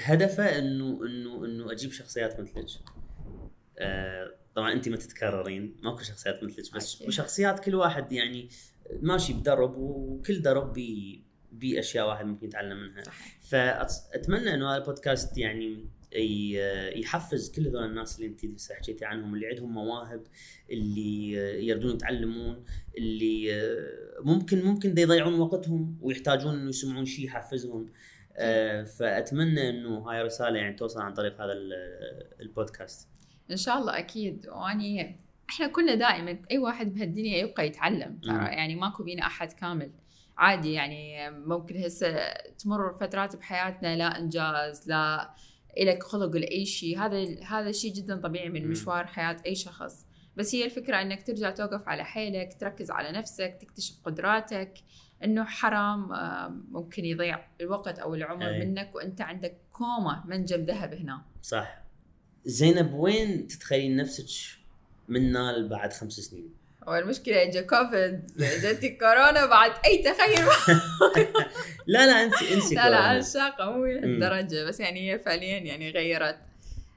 هدفه 0.01 0.59
إنه 0.59 1.01
إنه 1.07 1.45
إنه 1.45 1.73
أجيب 1.73 1.93
شخصيات 1.93 2.41
مثلك. 2.41 2.67
أه، 3.79 4.35
طبعا 4.55 4.73
انت 4.73 4.89
ما 4.89 4.97
تتكررين 4.97 5.77
ماكو 5.83 6.03
شخصيات 6.03 6.45
مثلك 6.45 6.75
بس 6.75 6.95
أكيد. 6.97 7.09
وشخصيات 7.09 7.61
كل 7.61 7.75
واحد 7.75 8.13
يعني 8.13 8.49
ماشي 9.03 9.33
بدرب 9.33 9.77
وكل 9.77 10.43
درب 10.43 10.73
بي 10.73 11.23
باشياء 11.53 12.09
واحد 12.09 12.27
ممكن 12.27 12.47
يتعلم 12.47 12.77
منها. 12.77 13.03
صح. 13.03 13.39
فأتمنى 13.41 14.55
إنه 14.55 14.71
هذا 14.71 14.77
البودكاست 14.77 15.39
يعني 15.39 15.87
يحفز 16.97 17.51
كل 17.51 17.67
هذول 17.67 17.85
الناس 17.85 18.17
اللي 18.17 18.27
أنت 18.27 18.45
هسه 18.45 18.75
حكيتي 18.75 19.05
عنهم 19.05 19.35
اللي 19.35 19.47
عندهم 19.47 19.75
مواهب 19.75 20.23
اللي 20.71 21.33
يردون 21.67 21.95
يتعلمون 21.95 22.65
اللي 22.99 23.63
ممكن 24.21 24.63
ممكن 24.63 24.95
دا 24.95 25.03
يضيعون 25.03 25.41
وقتهم 25.41 25.99
ويحتاجون 26.01 26.55
إنه 26.55 26.69
يسمعون 26.69 27.05
شيء 27.05 27.25
يحفزهم. 27.25 27.83
آه، 27.83 27.93
فأتمنى 28.99 29.69
إنه 29.71 29.99
هاي 29.99 30.23
رسالة 30.23 30.59
يعني 30.59 30.77
توصل 30.77 31.01
عن 31.01 31.15
طريق 31.15 31.41
هذا 31.41 31.53
ال- 31.53 31.73
البودكاست. 32.41 33.09
إن 33.51 33.57
شاء 33.57 33.79
الله 33.79 33.99
أكيد. 33.99 34.47
وأني 34.49 35.17
إحنا 35.51 35.67
كلنا 35.67 35.95
دائما 35.95 36.39
أي 36.51 36.59
واحد 36.59 36.95
بهالدنيا 36.95 37.39
يبقى 37.39 37.67
يتعلم 37.67 38.19
ترى. 38.23 38.35
يعني 38.35 38.77
ماكو 38.77 39.03
بينا 39.05 39.27
أحد 39.27 39.53
كامل. 39.53 39.91
عادي 40.39 40.73
يعني 40.73 41.31
ممكن 41.31 41.77
هسه 41.77 42.33
تمر 42.59 42.93
فترات 42.93 43.37
بحياتنا 43.37 43.97
لا 43.97 44.19
إنجاز 44.19 44.89
لا 44.89 45.35
إلك 45.79 46.03
خلق 46.03 46.37
لأي 46.37 46.65
شيء 46.67 46.99
هذا 46.99 47.43
هذا 47.45 47.73
شيء 47.73 47.93
جدا 47.95 48.21
طبيعي 48.21 48.49
من. 48.49 48.69
مشوار 48.69 49.07
حياة 49.07 49.37
أي 49.47 49.55
شخص. 49.55 50.07
بس 50.37 50.55
هي 50.55 50.65
الفكرة 50.65 51.03
إنك 51.03 51.27
ترجع 51.27 51.51
توقف 51.51 51.89
على 51.89 52.05
حيلك 52.05 52.57
تركز 52.61 52.91
على 52.91 53.13
نفسك 53.13 53.59
تكتشف 53.61 53.95
قدراتك. 54.05 54.75
إنه 55.25 55.45
حرام 55.45 56.13
آه، 56.13 56.49
ممكن 56.71 57.05
يضيع 57.05 57.47
الوقت 57.61 57.99
أو 57.99 58.15
العمر 58.15 58.49
أي. 58.49 58.65
منك 58.65 58.95
وأنت 58.95 59.21
عندك 59.21 59.57
كومه 59.73 60.27
منجم 60.27 60.65
ذهب 60.65 60.95
هنا 60.95 61.23
صح 61.43 61.83
زينب 62.45 62.95
وين 62.95 63.47
تتخيلين 63.47 63.97
نفسك 63.97 64.59
من 65.09 65.33
نال 65.33 65.69
بعد 65.69 65.93
خمس 65.93 66.13
سنين؟ 66.13 66.55
والمشكلة 66.87 67.43
اجى 67.43 67.63
كوفيد 67.63 68.27
جتي 68.37 68.89
كورونا 68.89 69.47
بعد 69.47 69.73
أي 69.85 70.03
تخيل 70.03 70.47
لا 71.87 72.07
لا 72.07 72.25
أنسي 72.25 72.55
أنسي 72.55 72.75
لا 72.75 72.91
لا. 72.91 73.19
الشاقة 73.19 73.71
مو 73.71 73.85
لهالدرجة 73.85 74.65
بس 74.65 74.81
يعني 74.81 75.13
هي 75.13 75.19
فعليا 75.19 75.59
يعني 75.59 75.91
غيرت 75.91 76.39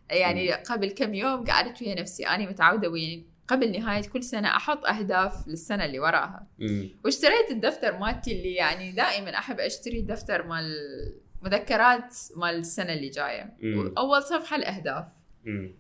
يعني 0.10 0.54
قبل 0.54 0.92
كم 0.92 1.14
يوم 1.14 1.46
قعدت 1.46 1.82
ويا 1.82 2.02
نفسي 2.02 2.28
أنا 2.28 2.50
متعودة 2.50 2.90
وين 2.90 3.35
قبل 3.48 3.80
نهاية 3.80 4.02
كل 4.02 4.24
سنة 4.24 4.48
أحط 4.48 4.86
أهداف 4.86 5.48
للسنة 5.48 5.86
اللي 5.86 6.00
وراها 6.00 6.48
مم. 6.60 6.90
واشتريت 7.06 7.52
الدفتر 7.52 7.98
مالتي 7.98 8.32
اللي 8.32 8.54
يعني 8.54 8.92
دائما 8.92 9.38
أحب 9.38 9.60
أشتري 9.60 10.02
دفتر 10.02 10.48
مال 10.48 10.66
مذكرات 11.42 12.16
مال 12.36 12.56
السنة 12.56 12.94
اللي 12.94 13.10
جاية 13.10 13.58
مم. 13.62 13.78
وأول 13.78 14.24
صفحة 14.24 14.56
الأهداف. 14.56 15.06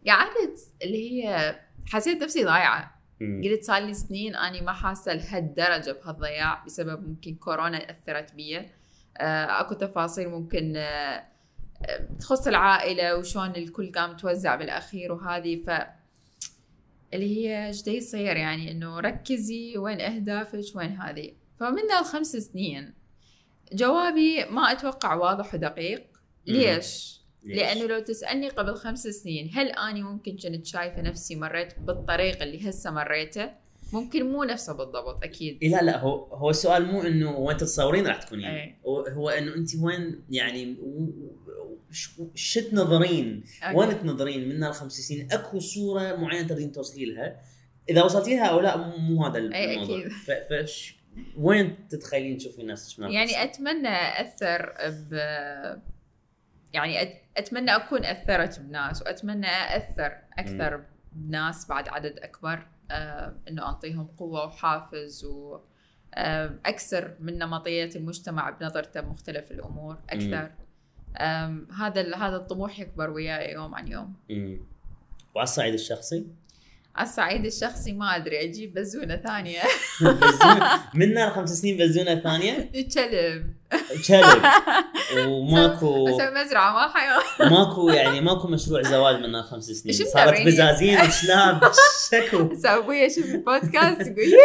قعدت 0.08 0.60
اللي 0.84 1.12
هي 1.12 1.56
حسيت 1.88 2.24
نفسي 2.24 2.44
ضايعة 2.44 2.96
مم. 3.20 3.42
قلت 3.44 3.64
صار 3.64 3.82
لي 3.82 3.94
سنين 3.94 4.36
أني 4.36 4.62
ما 4.62 4.74
حاسة 4.74 5.14
لهالدرجة 5.14 5.92
بهالضياع 5.92 6.64
بسبب 6.66 7.08
ممكن 7.08 7.36
كورونا 7.36 7.78
أثرت 7.78 8.34
بي 8.34 8.58
آه، 9.18 9.62
أكو 9.62 9.74
تفاصيل 9.74 10.30
ممكن 10.30 10.74
آه، 10.78 11.24
آه، 11.86 12.08
تخص 12.20 12.48
العائلة 12.48 13.18
وشلون 13.18 13.56
الكل 13.56 13.92
قام 13.92 14.18
توزع 14.18 14.56
بالأخير 14.56 15.12
وهذه 15.12 15.64
ف 15.64 15.70
اللي 17.16 17.38
هي 17.38 17.68
إيش 17.68 17.88
يصير؟ 17.88 18.38
يعني 18.38 18.72
إنه 18.72 19.00
ركزي 19.00 19.78
وين 19.78 20.02
أهدافك 20.02 20.76
وين 20.76 20.92
هذه 20.92 21.32
فمن 21.60 21.88
ذا 21.88 22.00
الخمس 22.00 22.36
سنين 22.36 22.94
جوابي 23.74 24.46
ما 24.46 24.72
أتوقع 24.72 25.14
واضح 25.14 25.54
ودقيق. 25.54 26.08
ليش؟ 26.48 27.22
ليش؟ 27.44 27.58
لأنه 27.58 27.86
لو 27.86 28.00
تسألني 28.00 28.50
قبل 28.50 28.76
خمس 28.76 29.08
سنين 29.08 29.52
هل 29.54 29.68
أني 29.68 30.04
ممكن 30.04 30.38
كنت 30.38 30.66
شايفة 30.66 31.02
نفسي 31.02 31.36
مريت 31.36 31.80
بالطريق 31.80 32.42
اللي 32.42 32.70
هسه 32.70 32.92
مريته؟ 32.92 33.65
ممكن 33.96 34.32
مو 34.32 34.44
نفسه 34.44 34.74
بالضبط 34.74 35.24
أكيد. 35.24 35.58
إيه 35.62 35.70
لا 35.70 35.82
لا 35.82 36.00
هو 36.00 36.26
هو 36.36 36.50
السؤال 36.50 36.86
مو 36.86 37.02
إنه 37.02 37.38
وين 37.38 37.58
تتصورين 37.58 38.08
راح 38.08 38.24
تكونين. 38.24 38.46
أي. 38.46 38.76
هو, 38.86 39.30
إنه 39.30 39.56
انت 39.56 39.70
وين 39.82 40.24
يعني 40.30 40.78
و- 40.82 41.04
و- 41.04 41.78
ش- 41.92 42.10
ش 42.36 42.54
تنظرين. 42.54 43.44
وين 43.74 44.00
تنظرين؟ 44.02 44.50
من 44.50 44.64
الخمس 44.64 44.94
سنين 44.94 45.32
أكو 45.32 45.60
صورة 45.60 46.16
معينة 46.16 46.48
تريدين 46.48 46.72
توصلي 46.72 47.06
لها؟ 47.06 47.42
إذا 47.90 48.04
وصلتي 48.04 48.36
لها 48.36 48.46
أو 48.46 48.60
لا 48.60 48.78
مو- 48.78 49.26
هذا 49.26 49.38
أي 49.38 49.74
الموضوع. 49.74 49.98
أكيد. 50.00 50.12
ف 50.12 50.32
ف 50.32 50.96
وين 51.38 51.88
تتخيلين 51.88 52.38
تشوفين 52.38 52.66
نفسك 52.68 53.00
يعني 53.00 53.44
أتمنى 53.44 54.22
أثر 54.22 54.74
ب 54.90 55.14
يعني 56.74 57.20
أتمنى 57.38 57.76
أكون 57.76 58.06
أثرت 58.06 58.60
بناس 58.60 59.02
وأتمنى 59.02 59.48
أثر 59.78 60.12
أكثر 60.40 60.84
بناس 61.14 61.68
بعد 61.68 61.88
عدد 61.90 62.20
أكبر. 62.20 62.68
إنه 62.92 63.62
أعطيهم 63.62 64.08
قوة 64.18 64.46
وحافز 64.46 65.26
و 65.26 65.60
آه، 66.18 66.60
أكثر 66.66 67.16
من 67.20 67.38
نمطية 67.38 67.90
المجتمع 67.96 68.50
بنظرته 68.50 69.02
بمختلف 69.02 69.52
الأمور 69.52 69.98
أكثر. 70.10 70.52
هذا 71.78 72.16
هذا 72.16 72.36
الطموح 72.36 72.80
يكبر 72.80 73.10
وياي 73.10 73.54
يوم 73.54 73.76
عن 73.76 73.88
يوم. 73.88 74.14
مم. 74.30 74.60
وعلى 75.36 75.44
الصعيد 75.44 75.74
الشخصي؟ 75.74 76.28
على 76.96 77.08
الصعيد 77.08 77.46
الشخصي 77.46 77.94
ما 77.94 78.16
أدري 78.16 78.44
أجيب 78.44 78.74
بزونة 78.74 79.16
ثانية. 79.16 79.62
بزونة؟ 80.02 80.82
من 80.94 81.14
نار 81.14 81.30
خمس 81.30 81.50
سنين 81.50 81.78
بزونة 81.78 82.20
ثانية؟ 82.20 82.72
كلب. 82.96 83.54
كلب. 84.08 84.44
وماكو 85.28 86.08
أسوي 86.10 86.32
مزرعة 86.44 86.74
ما 86.74 86.94
حيوان. 86.94 87.52
ماكو 87.52 87.90
يعني 87.90 88.22
ماكو 88.22 88.48
مشروع 88.48 88.82
زواج 88.82 89.16
من 89.16 89.42
خمس 89.44 89.66
سنين. 89.66 89.96
صارت؟ 90.14 90.42
بزازين 90.42 91.02
وشلاب 91.02 91.72
شكو. 92.12 92.50
أبوي 92.66 92.98
يشوف 92.98 93.26
البودكاست 93.26 94.02
يقول 94.02 94.16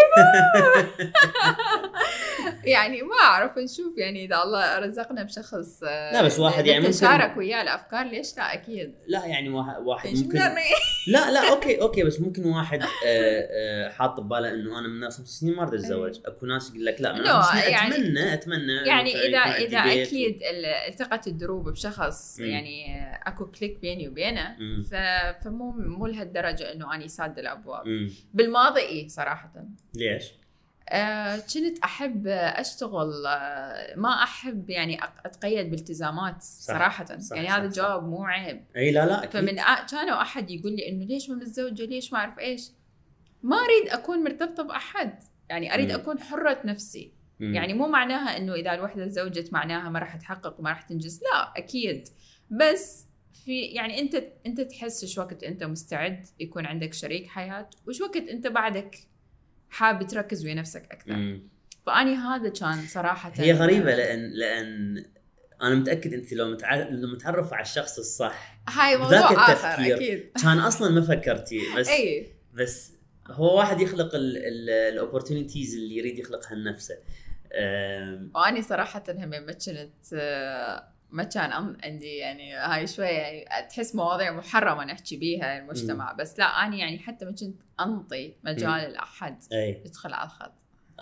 يعني 2.74 3.02
ما 3.02 3.14
أعرف 3.22 3.58
نشوف 3.58 3.98
يعني 3.98 4.24
إذا 4.24 4.42
الله 4.42 4.78
رزقنا 4.78 5.22
بشخص 5.22 5.82
آه، 5.82 6.12
لا، 6.12 6.22
بس 6.22 6.38
واحد 6.38 6.66
يعني 6.66 6.80
ممكن- 6.80 6.90
نتشارك 6.90 7.36
وياه 7.36 7.62
الأفكار 7.62 8.06
ليش 8.06 8.36
لا 8.36 8.54
أكيد 8.54 8.94
لا 9.06 9.26
يعني 9.26 9.48
واحد, 9.48 10.10
ممكن؟ 10.16 10.38
لا 11.08 11.30
لا 11.30 11.50
okay 11.50 11.80
okay 11.80 12.02
بس 12.02 12.20
ممكن 12.20 12.44
واحد 12.46 12.82
آه، 12.82 12.86
آه، 13.06 13.88
حاط 13.90 14.20
بباله 14.20 14.50
إنه 14.54 14.78
أنا 14.78 14.88
من 14.88 15.10
خمس 15.10 15.28
سنين 15.28 15.56
ما 15.56 15.62
أريد 15.62 15.74
أتزوج 15.80 16.18
أكو 16.26 16.46
ناس 16.46 16.70
يقول 16.70 16.84
لك 16.84 17.00
لا 17.00 17.12
من 17.12 17.24
خمس 17.26 17.46
سنين 17.50 17.72
يعني- 17.72 17.94
أتمنى 17.94 18.34
أتمنى 18.34 18.72
يعني 18.86 19.14
اذا 19.14 19.38
إذا 19.38 19.78
أكيد 20.02 20.42
ال- 20.42 20.64
التقت 20.66 21.26
الدروب 21.26 21.68
بشخص. 21.68 22.38
يعني 22.38 23.04
أكو 23.26 23.46
click 23.46 23.78
بيني 23.80 24.08
وبينه 24.08 24.56
فمو 25.44 25.70
مو 25.70 26.06
لهالدرجة 26.06 26.72
إنه 26.72 26.94
اني 26.94 27.08
ساد 27.08 27.38
الأبواب. 27.38 27.84
بالماضي 28.34 28.80
اي 28.80 29.08
صراحة 29.08 29.52
ليش؟ 29.94 30.24
آه، 30.92 31.37
كنت 31.37 31.79
أحب 31.85 32.26
أشتغل 32.26 33.26
آه، 33.26 33.96
ما 33.96 34.22
أحب 34.22 34.70
يعني 34.70 35.00
أتقيد 35.24 35.70
بالتزامات 35.70 36.42
صراحة 36.42 37.05
صح، 37.05 37.37
يعني 37.37 37.48
صح، 37.48 37.55
هذا 37.55 37.70
صح. 37.70 37.76
جواب 37.76 38.09
مو 38.09 38.24
عيب 38.24 38.64
إي 38.76 38.90
لا 38.90 39.07
لا. 39.07 39.29
فمن. 39.29 39.57
كانوا 39.90 40.22
أحد 40.22 40.50
يقول 40.50 40.72
لي 40.72 40.88
إنه 40.88 41.05
ليش 41.05 41.31
ما 41.31 41.37
متزوجه 41.37 41.85
ليش 41.85 42.12
ما 42.12 42.18
أعرف 42.18 42.38
إيش 42.38 42.70
ما 43.42 43.57
أريد 43.57 43.88
أكون 43.88 44.24
مرتبطة 44.24 44.62
بأحد 44.62 45.22
يعني 45.48 45.74
أريد 45.74 45.92
مم. 45.92 45.94
أكون 45.94 46.20
حرة 46.20 46.59
نفسي 46.64 47.12
مم. 47.40 47.55
يعني 47.55 47.74
مو 47.74 47.88
معناها 47.88 48.37
إنه 48.37 48.55
إذا 48.55 48.74
الوحدة 48.74 49.07
تزوجت 49.07 49.53
معناها 49.53 49.90
ما 49.90 49.98
راح 49.98 50.16
تحقق 50.16 50.61
وما 50.61 50.70
راح 50.70 50.83
تنجز 50.83 51.20
لا 51.22 51.53
أكيد 51.57 52.09
بس 52.50 53.07
في 53.44 53.61
يعني 53.61 54.00
أنت 54.00 54.22
أنت 54.46 54.61
تحس 54.61 55.05
شو 55.05 55.20
وقت 55.20 55.42
أنت 55.42 55.64
مستعد 55.64 56.26
يكون 56.40 56.66
عندك 56.66 56.94
شريك 56.94 57.26
حياة 57.26 57.70
وش 57.88 58.00
وقت 58.00 58.16
أنت 58.16 58.46
بعدك 58.46 59.09
حابب 59.70 60.06
تركز 60.06 60.44
ويا 60.44 60.54
نفسك 60.54 60.83
أكثر 60.90 61.12
مم. 61.12 61.48
فأني 61.87 62.14
هذا 62.14 62.48
كان 62.48 62.87
صراحة 62.87 63.33
هي 63.35 63.52
غريبة 63.52 63.94
لأن 63.94 64.30
لأن 64.30 65.04
أنا 65.62 65.74
متأكد 65.74 66.14
أنت 66.14 66.33
لو 66.33 66.50
متع... 66.52 66.74
لو 66.74 67.09
متعرف 67.09 67.52
على 67.52 67.62
الشخص 67.62 67.98
الصح 67.98 68.61
هاي 68.68 68.96
موضوع 68.96 69.18
آخر 69.52 69.68
التفكير. 69.68 69.96
أكيد 69.96 70.30
كان 70.42 70.59
أصلا 70.59 70.90
ما 70.90 71.00
فكرتي 71.00 71.61
بس 71.78 71.88
إي 71.88 72.33
بس 72.54 72.92
هو 73.30 73.59
واحد 73.59 73.80
يخلق 73.80 74.11
ال 74.14 74.26
opportunities 74.26 75.74
اللي 75.74 75.96
يريد 75.96 76.18
يخلقها 76.18 76.54
لنفسه 76.54 76.94
أم، 77.54 78.30
وأني 78.35 78.62
صراحة 78.62 79.04
هم 79.09 79.28
ما 79.30 79.52
كنت 79.52 80.12
آه، 80.14 80.88
ما 81.12 81.22
كان 81.24 81.50
أم- 81.50 81.84
عندي 81.84 82.16
يعني 82.16 82.54
هاي 82.54 82.86
شوية 82.86 83.06
يعني 83.08 83.68
تحس 83.70 83.94
مواضيع 83.94 84.32
محرمة 84.32 84.84
نحكي 84.84 85.16
بيها 85.16 85.58
المجتمع. 85.58 86.12
بس 86.12 86.38
لا 86.38 86.44
اني 86.44 86.78
يعني 86.78 86.98
حتى 86.98 87.24
ما 87.24 87.30
كنت 87.30 87.54
أنطي 87.80 88.34
مجال 88.44 88.92
لاحد 88.92 89.38
أي. 89.52 89.82
يدخل 89.86 90.12
على 90.12 90.26
الخط. 90.26 90.52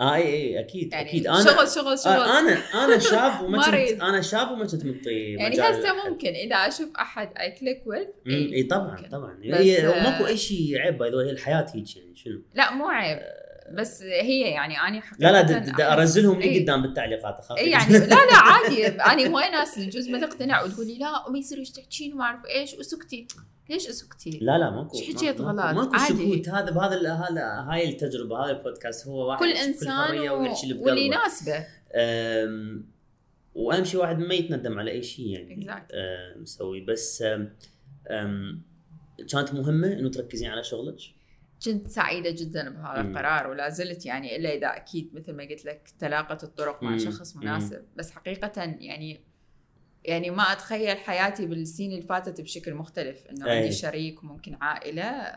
آه 0.00 0.14
أي 0.14 0.22
أي 0.22 0.60
أكيد 0.60 0.92
يعني 0.92 1.08
أكيد. 1.08 1.26
أنا 1.26 1.44
شغل 1.44 1.68
شغل 1.68 1.98
شغل. 1.98 2.12
آه 2.12 2.38
أنا 2.38 2.52
أنا 2.84 2.98
شاب 3.10 3.42
وما 3.44 3.58
ما 3.58 3.64
كنت. 3.64 4.00
أنا 4.02 4.20
شاب 4.20 4.50
وما 4.50 4.66
كنت 4.66 4.84
منطي 4.84 5.32
يعني 5.32 5.54
هسه 5.54 5.80
لأحد. 5.80 6.08
ممكن 6.10 6.28
إذا 6.28 6.56
أشوف 6.56 6.96
أحد 6.96 7.30
اي 7.40 7.50
click 7.50 7.82
مم، 7.86 8.52
إي 8.52 8.62
طبعا 8.62 8.90
ممكن. 8.96 9.08
طبعا. 9.08 9.38
هي 9.42 9.86
آه، 9.88 10.02
ماكو 10.10 10.26
أي 10.26 10.36
شيء 10.36 10.78
عيب 10.78 10.98
باي 10.98 11.10
هي 11.10 11.30
الحياة 11.30 11.66
هيك 11.74 11.96
يعني 11.96 12.16
شنو؟ 12.16 12.42
لا 12.54 12.74
مو 12.74 12.88
عيب. 12.88 13.18
بس 13.74 14.02
هي 14.02 14.40
يعني 14.40 14.74
اني 14.88 15.00
حقيقة 15.00 15.20
لا 15.33 15.42
لا 15.42 15.64
أحس- 15.76 15.81
أرزلهم 15.81 16.40
لي. 16.40 16.61
قدام 16.62 16.83
بالتعليقات 16.83 17.38
اخاف 17.38 17.59
إي 17.59 17.70
يعني 17.70 17.92
لا 17.92 18.07
لا 18.07 18.37
عادي 18.37 18.87
أنا 18.87 19.26
هواي 19.28 19.50
ناس 19.50 19.78
يجوز 19.78 20.09
ما 20.09 20.26
تقتنع 20.26 20.62
وتقول 20.62 20.87
لي 20.87 20.98
لا 20.98 21.26
وما 21.28 21.38
يصير 21.38 21.59
إيش 21.59 21.70
تحكين 21.70 22.12
وما 22.12 22.24
أعرف 22.24 22.40
إيش 22.46 22.74
وسكتي 22.74 23.26
ليش 23.70 23.88
أسكتي؟ 23.88 24.31
لا 24.42 24.59
لا 24.59 24.70
ماكو 24.70 24.96
إيش 24.98 25.16
حكيت 25.16 25.40
غلط؟ 25.40 25.54
ماكو. 25.76 25.98
سكوت 25.98 26.48
هذا 26.48 26.70
بهذا 26.70 27.12
هذا 27.12 27.42
هاي 27.70 27.88
التجربة 27.88 28.44
هذا 28.44 28.50
البودكاست 28.50 29.07
هو 29.07 29.28
واحد 29.28 29.40
كل 29.40 29.50
إنسان 29.52 29.90
حرية 29.92 30.31
و... 30.31 30.38
واللي. 30.81 31.07
يناسبه 31.07 31.64
وأهم 33.54 33.85
شيء 33.85 34.00
واحد 34.00 34.18
ما 34.18 34.35
يتندم 34.35 34.78
على 34.78 34.90
أي 34.90 35.02
شيء 35.02 35.26
يعني 35.26 35.66
Exactly. 35.66 36.38
مسوي 36.40 36.81
بس 36.81 37.24
أم، 38.11 38.62
كانت 39.33 39.54
مهمة 39.54 39.92
إنه 39.92 40.09
تركزين 40.11 40.50
على 40.50 40.62
شغلك 40.64 40.96
كنت 41.64 41.88
سعيدة 41.88 42.30
جدا 42.30 42.70
بهذا. 42.70 43.00
القرار 43.00 43.50
ولا 43.50 43.68
زلت 43.68 44.06
يعني 44.06 44.36
إلا 44.36 44.54
إذا 44.54 44.66
أكيد 44.66 45.10
مثل 45.14 45.32
ما 45.32 45.42
قلت 45.44 45.64
لك 45.64 45.88
تلاقت 45.98 46.44
الطرق 46.44 46.82
مع. 46.82 46.98
شخص. 46.98 47.36
مناسب 47.36 47.84
بس 47.96 48.10
حقيقة 48.10 48.62
يعني 48.62 49.20
يعني 50.04 50.30
ما 50.30 50.42
أتخيل 50.42 50.96
حياتي 50.96 51.46
بالسنين 51.46 51.92
اللي 51.92 52.02
فاتت 52.02 52.40
بشكل 52.40 52.74
مختلف 52.74 53.26
إنه 53.26 53.46
أي. 53.46 53.56
عندي 53.58 53.72
شريك 53.72 54.22
وممكن 54.22 54.56
عائلة 54.60 55.32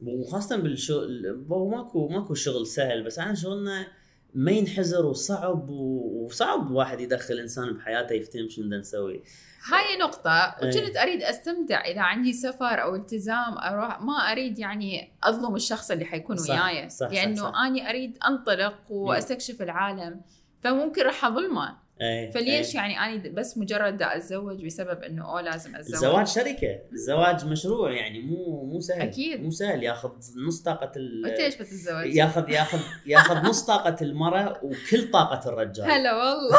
وخاصة 0.00 0.56
بالشغل 0.56 1.44
ماكو 1.48 2.08
ماكو 2.08 2.34
شغل 2.34 2.66
سهل 2.66 3.02
بس 3.02 3.18
إحنا 3.18 3.34
شغلنا 3.34 3.86
ما 4.34 4.50
ينحزر 4.50 5.06
وصعب 5.06 5.68
وصعب 5.68 6.70
واحد 6.70 7.00
يدخل 7.00 7.38
إنسان 7.38 7.72
بحياته 7.72 8.12
يفتهم 8.12 8.48
شنو 8.48 8.64
بدنا 8.64 8.78
نسوي 8.78 9.22
هاي 9.66 9.98
نقطة 10.00 10.30
أي. 10.30 10.68
وكنت 10.68 10.96
أريد 10.96 11.22
أستمتع 11.22 11.80
إذا 11.80 12.00
عندي 12.00 12.32
سفر 12.32 12.82
أو 12.82 12.94
التزام 12.94 13.58
أروح 13.58 14.00
ما 14.00 14.32
أريد 14.32 14.58
يعني 14.58 15.12
أظلم 15.24 15.56
الشخص 15.56 15.90
اللي 15.90 16.04
حيكون 16.04 16.36
صح، 16.36 16.50
وياي 16.50 16.90
صح، 16.90 17.10
لأنه 17.10 17.42
صح. 17.42 17.58
أني 17.58 17.90
أريد 17.90 18.18
أنطلق 18.28 18.78
وأستكشف 18.90 19.62
العالم 19.62 20.20
فممكن 20.60 21.02
راح 21.02 21.24
أظلمه 21.24 21.82
أي 22.02 22.32
فليش 22.32 22.68
أي. 22.68 22.74
يعني 22.74 22.98
أنا 22.98 23.32
بس 23.34 23.58
مجرد 23.58 23.96
دا 23.96 24.16
أتزوج 24.16 24.64
بسبب 24.66 25.02
إنه 25.02 25.24
أوه 25.24 25.40
لازم 25.40 25.76
أتزوج 25.76 25.94
الزواج 25.94 26.26
شركة 26.26 26.80
الزواج 26.92 27.46
مشروع 27.46 27.92
يعني 27.92 28.20
مو 28.20 28.64
مو 28.64 28.80
سهل 28.80 29.00
أكيد. 29.00 29.42
مو 29.42 29.50
سهل 29.50 29.82
ياخذ 29.82 30.10
نص 30.46 30.60
طاقة 30.62 30.92
ال 30.96 31.22
وأنت 31.24 31.40
ليش 31.40 31.54
بتتزوج؟ 31.54 32.14
ياخذ 32.14 32.50
ياخذ 32.50 32.78
ياخذ 33.06 33.36
نص 33.36 33.62
طاقة 33.62 33.96
المرأة 34.02 34.60
وكل 34.62 35.10
طاقة 35.10 35.48
الرجال 35.48 35.90
هلا 35.90 36.14
والله 36.14 36.58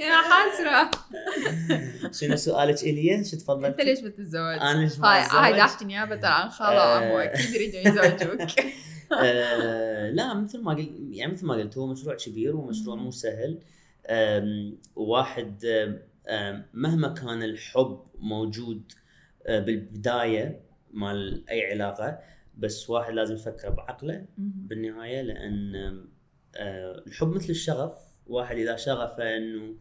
يا 0.00 0.22
حسرة 0.22 0.90
شنو 2.12 2.36
سؤالك 2.36 2.82
إلي؟ 2.82 3.24
شو 3.24 3.36
تفضلت 3.36 3.66
أنت 3.66 3.80
ليش 3.80 4.00
بتتزوج؟ 4.00 4.58
أنا 4.60 4.80
ليش 4.80 4.98
ما 4.98 5.14
هاي 5.14 5.52
هاي؟ 5.52 5.60
داشت 5.60 5.82
نيابة 5.82 6.28
عن 6.28 6.48
خالة 6.48 6.80
آه. 6.80 7.24
أكيد 7.24 7.54
يريدون 7.54 7.80
يزوجوك؟ 7.80 8.50
آه، 9.24 10.10
لا 10.10 10.34
مثل 10.34 10.62
ما 10.62 10.74
قلت 10.74 10.90
يعني 11.10 11.32
مثل 11.32 11.46
ما 11.46 11.54
قلت 11.54 11.78
هو 11.78 11.86
مشروع 11.86 12.16
كبير 12.16 12.56
ومشروع 12.56 12.96
مو 12.96 13.10
سهل. 13.10 13.58
واحد 14.96 15.64
مهما 16.74 17.08
كان 17.08 17.42
الحب 17.42 18.00
موجود 18.18 18.92
آه، 19.46 19.58
بالبداية 19.58 20.60
مال 20.92 21.48
أي 21.48 21.70
علاقة 21.72 22.18
بس 22.58 22.90
واحد 22.90 23.12
لازم 23.14 23.34
يفكر 23.34 23.70
بعقله 23.70 24.26
بالنهاية 24.38 25.22
لأن 25.22 26.04
الحب 26.56 27.28
مثل 27.28 27.50
الشغف. 27.50 27.92
واحد 28.26 28.56
إذا 28.56 28.76
شغفه 28.76 29.36
إنه 29.36 29.74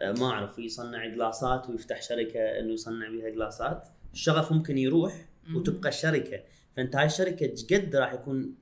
آه، 0.00 0.12
ما 0.12 0.26
أعرف 0.26 0.58
يصنع 0.58 1.06
جلاسات 1.06 1.70
ويفتح 1.70 2.02
شركة 2.02 2.40
إنه 2.40 2.72
يصنع 2.72 3.08
بها 3.08 3.30
جلاسات 3.30 3.88
الشغف 4.12 4.52
ممكن 4.52 4.78
يروح 4.78 5.26
وتبقى 5.56 5.88
الشركة. 5.88 6.40
فأنت 6.76 6.96
هاي 6.96 7.06
الشركة 7.06 7.46
قد 7.46 7.96
راح 7.96 8.12
يكون 8.12 8.54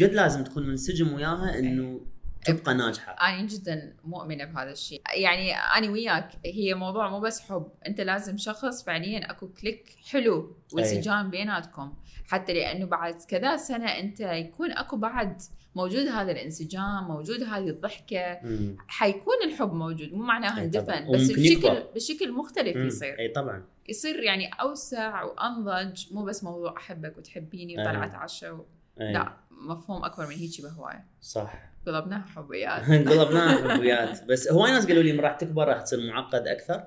قد 0.00 0.12
لازم 0.12 0.44
تكون 0.44 0.66
منسجم 0.66 1.14
وياها 1.14 1.58
إنه 1.58 2.00
تبقى 2.44 2.74
ناجحة. 2.74 3.12
أنا 3.12 3.46
جدا 3.46 3.96
مؤمنة 4.04 4.44
بهذا 4.44 4.72
الشيء. 4.72 5.02
يعني 5.14 5.52
أنا 5.52 5.90
وياك 5.90 6.30
هي 6.44 6.74
موضوع 6.74 7.10
مو 7.10 7.20
بس 7.20 7.40
حب. 7.40 7.68
أنت 7.86 8.00
لازم 8.00 8.36
شخص 8.36 8.84
فعليا 8.84 9.30
أكو 9.30 9.48
كليك 9.48 9.96
حلو 10.10 10.56
وانسجام 10.72 11.30
بيناتكم. 11.30 11.94
حتى 12.26 12.52
لأنه 12.52 12.86
بعد 12.86 13.14
كذا 13.28 13.56
سنة 13.56 13.86
أنت 13.86 14.20
يكون 14.20 14.72
أكو 14.72 14.96
بعد 14.96 15.42
موجود 15.74 16.06
هذا 16.06 16.32
الانسجام 16.32 17.08
موجود 17.08 17.42
هذه 17.42 17.68
الضحكة 17.68 18.38
مم. 18.42 18.76
حيكون 18.88 19.34
الحب 19.44 19.72
موجود 19.72 20.12
مو 20.12 20.26
طبعاً. 20.26 20.58
اندفن 20.58 21.12
بس 21.12 21.30
بشكل. 21.30 21.82
بشكل 21.94 22.32
مختلف 22.32 22.76
مم. 22.76 22.86
يصير 22.86 23.18
أي 23.18 23.28
طبعا 23.28 23.64
يصير 23.88 24.22
يعني 24.22 24.50
أوسع 24.60 25.22
وأنضج 25.22 26.12
مو 26.12 26.24
بس 26.24 26.44
موضوع 26.44 26.76
أحبك 26.76 27.18
وتحبيني. 27.18 27.74
وطلعت 27.80 28.14
عشاء 28.14 28.52
و... 28.52 28.64
أي. 29.00 29.12
لا 29.12 29.32
مفهوم 29.50 30.04
أكبر 30.04 30.26
من 30.26 30.34
هيك 30.34 30.62
بهواية 30.62 31.04
صح 31.20 31.70
قلبناها 31.86 32.24
حبيات 32.36 32.82
قلبناها 33.08 33.74
حبيات 33.74 34.24
بس 34.24 34.52
هواي 34.52 34.72
ناس 34.72 34.86
قالوا 34.86 35.02
لي 35.02 35.12
راح 35.12 35.32
تكبر 35.32 35.68
راح 35.68 35.80
تصير 35.80 36.00
معقد 36.06 36.46
أكثر 36.46 36.84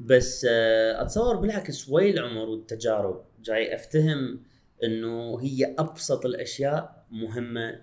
بس 0.00 0.46
آه، 0.50 1.02
أتصور 1.02 1.36
بالعكس 1.36 1.88
وي 1.88 2.10
العمر 2.10 2.48
والتجارب 2.48 3.24
جاي 3.42 3.74
أفتهم 3.74 4.40
إنه 4.84 5.40
هي 5.40 5.74
أبسط 5.78 6.26
الأشياء 6.26 7.04
مهمة 7.10 7.80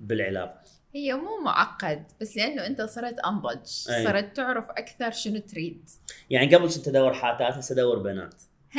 بالعلاقة. 0.00 0.62
هي 0.94 1.14
مو 1.14 1.40
معقد 1.44 2.04
بس 2.20 2.36
لأنه 2.36 2.66
أنت 2.66 2.82
صرت 2.82 3.18
انضج 3.18 3.88
أي. 3.90 4.04
صرت 4.04 4.36
تعرف 4.36 4.70
أكثر 4.70 5.10
شنو 5.10 5.38
تريد. 5.38 5.90
يعني 6.30 6.54
قبل 6.54 6.68
كنت 6.70 6.88
أدور 6.88 7.12
حاتات 7.14 7.54
هسه 7.54 7.72
أدور 7.72 7.98
بنات. 7.98 8.34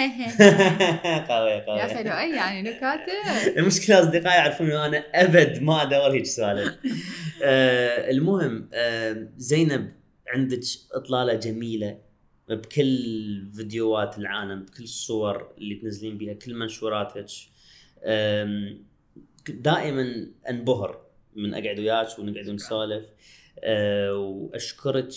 قوية 1.29 1.53
يا 1.53 1.65
قوية 1.67 1.85
أخي 1.85 2.03
لؤي 2.03 2.35
يعني 2.35 2.61
نكاته 2.61 3.11
المشكلة 3.57 3.99
أصدقائي 3.99 4.37
يعرفون 4.37 4.67
إنه 4.71 4.85
أنا 4.85 4.97
أبد 4.97 5.61
ما 5.61 5.83
أدور 5.83 6.11
هيك 6.11 6.25
سوالف 6.25 6.75
آه 7.43 8.11
المهم 8.11 8.69
آه 8.73 9.27
زينب 9.37 9.93
عندك 10.27 10.59
إطلالة 10.93 11.33
جميلة 11.33 11.97
بكل 12.49 13.47
فيديوهات 13.55 14.17
العالم 14.17 14.63
بكل 14.65 14.83
الصور 14.83 15.53
اللي 15.57 15.75
تنزلين 15.75 16.17
بها 16.17 16.33
كل 16.33 16.55
منشوراتك. 16.55 17.25
دائما 19.49 20.27
أنبهر. 20.49 21.01
من 21.39 21.53
أقعد 21.53 21.79
وياك 21.79 22.19
ونقعد 22.19 22.49
نسولف 22.49 23.05
آه، 23.63 24.13
وأشكرك 24.13 25.13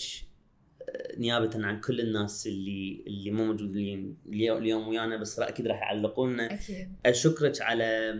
آه، 0.89 1.19
نيابه 1.19 1.65
عن 1.65 1.79
كل 1.79 1.99
الناس 1.99 2.47
اللي 2.47 3.03
اللي 3.07 3.31
مو 3.31 3.45
موجودين 3.45 4.17
اليوم 4.27 4.87
ويانا 4.87 5.17
بس 5.17 5.39
أكيد 5.39 5.67
راح 5.67 5.81
يعلقون 5.81 6.33
لنا 6.33 6.53
أكيد. 6.53 6.95
أشكرك 7.05 7.61
على 7.61 8.13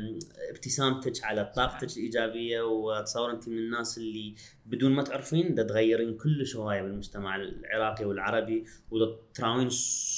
ابتسامتك 0.50 1.24
على 1.24 1.52
طاقتك 1.56 1.98
الإيجابية 1.98 2.62
وأتصور 2.62 3.32
أنت 3.32 3.50
من 3.50 3.58
الناس 3.58 3.98
اللي 3.98 4.36
بدون 4.66 4.92
ما 4.92 5.04
تعرفين 5.04 5.56
دا 5.56 5.64
تغيرين 5.64 6.18
كلش 6.18 6.56
هوايه 6.56 6.82
بالمجتمع 6.82 7.36
العراقي 7.36 8.06
والعربي 8.06 8.66
ودا 8.92 9.16
تراوين 9.34 9.70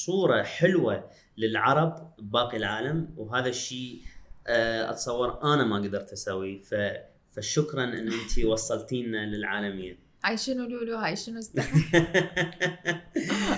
صورة 0.05 0.43
حلوة 0.43 1.09
للعرب 1.37 2.15
بباقي 2.19 2.57
العالم. 2.57 3.13
وهذا 3.17 3.49
الشيء 3.49 4.01
آه، 4.47 4.89
أتصور 4.89 5.43
أنا 5.53 5.63
ما 5.63 5.75
قدرت 5.75 6.11
اسويه 6.11 6.57
ف 6.57 6.75
فشكرا 7.35 7.83
إن 7.83 8.11
أنت 8.11 8.45
وصلتينا 8.45 9.25
للعالمية. 9.25 10.05
هاي 10.25 10.37
شنو 10.37 10.67
لولو؟ 10.67 10.97
هاي 10.97 11.15
شنو 11.15 11.39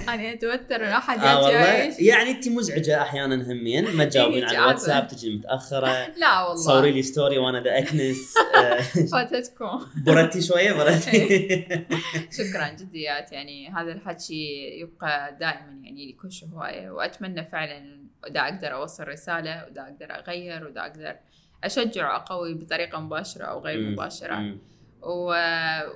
أنا 0.10 0.34
أتوتر 0.34 0.76
أنا 0.76 1.00
حد 1.00 1.20
آه 1.20 1.42
والله. 1.42 1.96
يعني 2.00 2.32
أنت 2.32 2.48
مزعجة 2.48 3.02
أحيانا 3.02 3.52
همين. 3.52 3.96
ما 3.96 4.06
تجاوبين 4.06 4.44
على 4.44 4.58
إيه، 4.58 4.64
الواتساب 4.64 5.08
تجي 5.08 5.36
متأخرة. 5.36 5.88
لا 6.22 6.42
والله. 6.42 6.64
صوري 6.64 6.92
لي 6.92 7.04
ستوري 7.04 7.38
وأنا 7.38 7.60
دا 7.60 7.80
اكنس 7.80 8.34
آه، 8.56 8.80
فاتتكم. 9.12 9.86
برتي 10.06 10.42
شوية 10.42 10.74
برتي 10.74 11.20
شكرا 12.38 12.70
جديات 12.70 13.32
يعني 13.32 13.70
هذا 13.70 13.92
الحكي 13.92 14.70
يبقى 14.80 15.38
دائما 15.40 15.80
يعني 15.84 16.06
لي 16.06 16.14
كل 16.14 16.30
هوايه 16.54 16.90
وأتمنى 16.90 17.46
فعلا 17.46 18.08
إذا 18.30 18.40
أقدر 18.40 18.74
أوصل 18.74 19.08
رسالة 19.08 19.64
وإذا 19.64 19.82
أقدر 19.82 20.12
أغير 20.12 20.64
وإذا 20.64 20.82
أقدر 20.82 21.16
اشجع 21.64 22.14
واقوي 22.14 22.54
بطريقة 22.54 23.00
مباشرة 23.00 23.44
أو 23.44 23.60
غير. 23.60 23.90
مباشرة. 23.92 24.58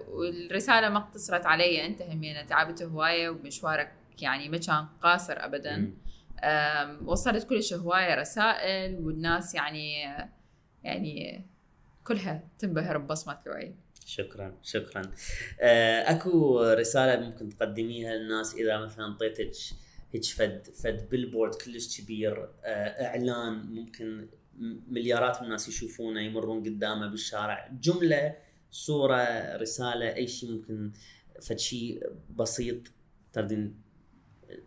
والرسالة 0.07 0.89
ما 0.89 0.97
اقتصرت 0.97 1.45
علي 1.45 1.86
أنت 1.86 2.01
همينة 2.01 2.41
تعبت 2.41 2.84
هواية 2.84 3.30
ومشوارك 3.30 3.91
يعني 4.22 4.49
ما 4.49 4.57
كان 4.57 4.86
قاصر 5.01 5.36
ابدا. 5.38 5.93
وصلت 7.05 7.47
كلش 7.47 7.74
هواية 7.74 8.16
رسائل 8.16 8.99
والناس 8.99 9.55
يعني 9.55 10.01
يعني 10.84 11.45
كلها 12.03 12.43
تنبهر 12.59 12.97
ببصمه 12.97 13.38
لؤي 13.45 13.76
شكرا 14.05 14.57
شكرا. 14.64 15.01
آه، 15.62 16.12
أكو 16.12 16.62
رسالة 16.64 17.26
ممكن 17.26 17.49
تقدميها 17.49 18.16
للناس 18.16 18.55
إذا 18.55 18.78
مثلا 18.78 19.05
انطيتك 19.05 19.51
هيك 20.14 20.24
فد 20.24 20.68
فد 20.84 21.09
بيلبورد 21.09 21.55
كلش 21.55 22.01
كبير. 22.01 22.49
آه، 22.64 23.05
إعلان 23.05 23.53
ممكن 23.53 24.28
مليارات 24.88 25.39
من 25.39 25.45
الناس 25.45 25.68
يشوفونه 25.68 26.22
يمرون 26.22 26.64
قدامه 26.64 27.07
بالشارع. 27.07 27.70
جملة 27.82 28.36
صورة 28.72 29.55
رسالة 29.57 30.16
أي 30.16 30.28
شيء 30.28 30.51
ممكن 30.51 30.91
فد 31.41 31.59
شيء 31.59 32.03
بسيط 32.36 32.78
تردين 33.34 33.82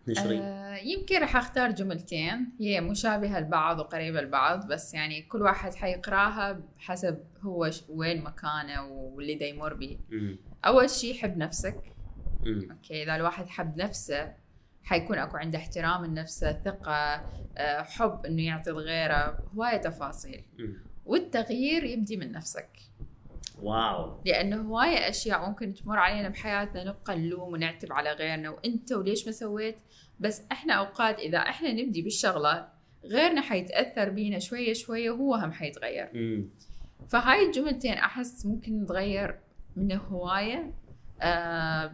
تنشري 0.06 0.38
آه، 0.38 0.76
يمكن 0.76 1.20
راح 1.20 1.36
أختار 1.36 1.70
جملتين. 1.70 2.52
هي 2.60 2.80
مشابهة 2.80 3.40
لبعض 3.40 3.78
وقريبة 3.78 4.20
لبعض 4.20 4.72
بس 4.72 4.94
يعني 4.94 5.22
كل 5.22 5.42
واحد 5.42 5.74
حيقراها 5.74 6.52
بحسب 6.52 7.24
هو 7.40 7.70
وين 7.88 8.24
مكانه 8.24 8.86
واللي 8.86 9.34
دا 9.34 9.46
يمر 9.46 9.74
به. 9.74 9.98
أول 10.64 10.90
شيء 10.90 11.14
حب 11.14 11.36
نفسك. 11.36 11.82
مم. 12.46 12.70
أوكي 12.70 13.02
إذا 13.02 13.16
الواحد 13.16 13.48
حب 13.48 13.76
نفسه 13.76 14.34
حيكون 14.84 15.18
أكو 15.18 15.36
عنده 15.36 15.58
احترام 15.58 16.04
لنفسه 16.04 16.52
ثقة 16.64 17.24
آه، 17.56 17.82
حب 17.82 18.26
إنه 18.26 18.42
يعطي 18.42 18.70
لغيره 18.70 19.38
هواية 19.54 19.76
تفاصيل. 19.76 20.44
والتغيير 21.06 21.84
يبدي 21.84 22.16
من 22.16 22.32
نفسك. 22.32 22.68
واو. 23.62 24.22
لأنه 24.26 24.56
هواية 24.56 25.08
أشياء 25.08 25.48
ممكن 25.48 25.74
تمر 25.74 25.98
علينا 25.98 26.28
بحياتنا 26.28 26.84
نبقى 26.84 27.18
نلوم 27.18 27.52
ونعتب 27.52 27.92
على 27.92 28.12
غيرنا 28.12 28.50
وأنت 28.50 28.92
وليش 28.92 29.26
ما 29.26 29.32
سويت؟ 29.32 29.76
بس 30.20 30.42
إحنا 30.52 30.74
أوقات 30.74 31.18
إذا 31.18 31.38
إحنا 31.38 31.72
نبدي 31.72 32.02
بالشغلة 32.02 32.68
غيرنا 33.04 33.40
حيتأثر 33.40 34.08
بينا 34.10 34.38
شوية 34.38 34.72
شوية 34.72 35.10
وهو 35.10 35.34
هم 35.34 35.52
حيتغير. 35.52 36.10
مم. 36.14 36.50
فهاي 37.08 37.46
الجملتين 37.46 37.92
أحس 37.92 38.46
ممكن 38.46 38.82
نتغير 38.82 39.38
من 39.76 39.92
هوايه 39.92 40.74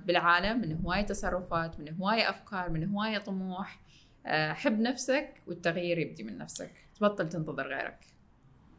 بالعالم 0.06 0.60
من 0.60 0.72
هوايه 0.72 1.02
تصرفات 1.02 1.80
من 1.80 1.94
هوايه 1.94 2.30
أفكار 2.30 2.70
من 2.70 2.84
هوايه 2.84 3.18
طموح. 3.18 3.80
آه 4.26 4.52
حب 4.52 4.80
نفسك 4.80 5.42
والتغيير 5.46 5.98
يبدي 5.98 6.22
من 6.22 6.38
نفسك. 6.38 6.72
تبطل 6.94 7.28
تنتظر 7.28 7.68
غيرك. 7.68 8.06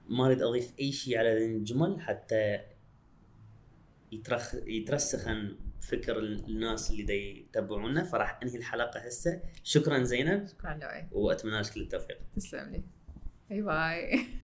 ما 0.10 0.26
أريد 0.26 0.42
أضيف 0.42 0.74
أي 0.80 0.92
شيء 0.92 1.18
على 1.18 1.36
ذي 1.36 1.46
الجمل 1.46 2.02
حتى 2.02 2.60
يترخ 4.12 4.56
يترسخن 4.56 5.58
فكر 5.82 6.20
الناس 6.20 6.92
اللي 6.92 7.04
دا 7.04 7.14
يتابعونا 7.14 8.04
فراح 8.04 8.40
أنهي 8.44 8.58
الحلقة 8.58 9.00
هسه. 9.00 9.42
شكرا 9.64 10.04
زينب. 10.04 10.48
شكرا 10.48 10.74
لؤي 10.74 11.08
وأتمنى 11.12 11.62
لك 11.62 11.74
كل 11.74 11.82
التوفيق. 11.82 12.18
تسلم 12.36 12.72
لي. 12.72 12.84
باي 13.50 13.62
باي. 13.62 14.20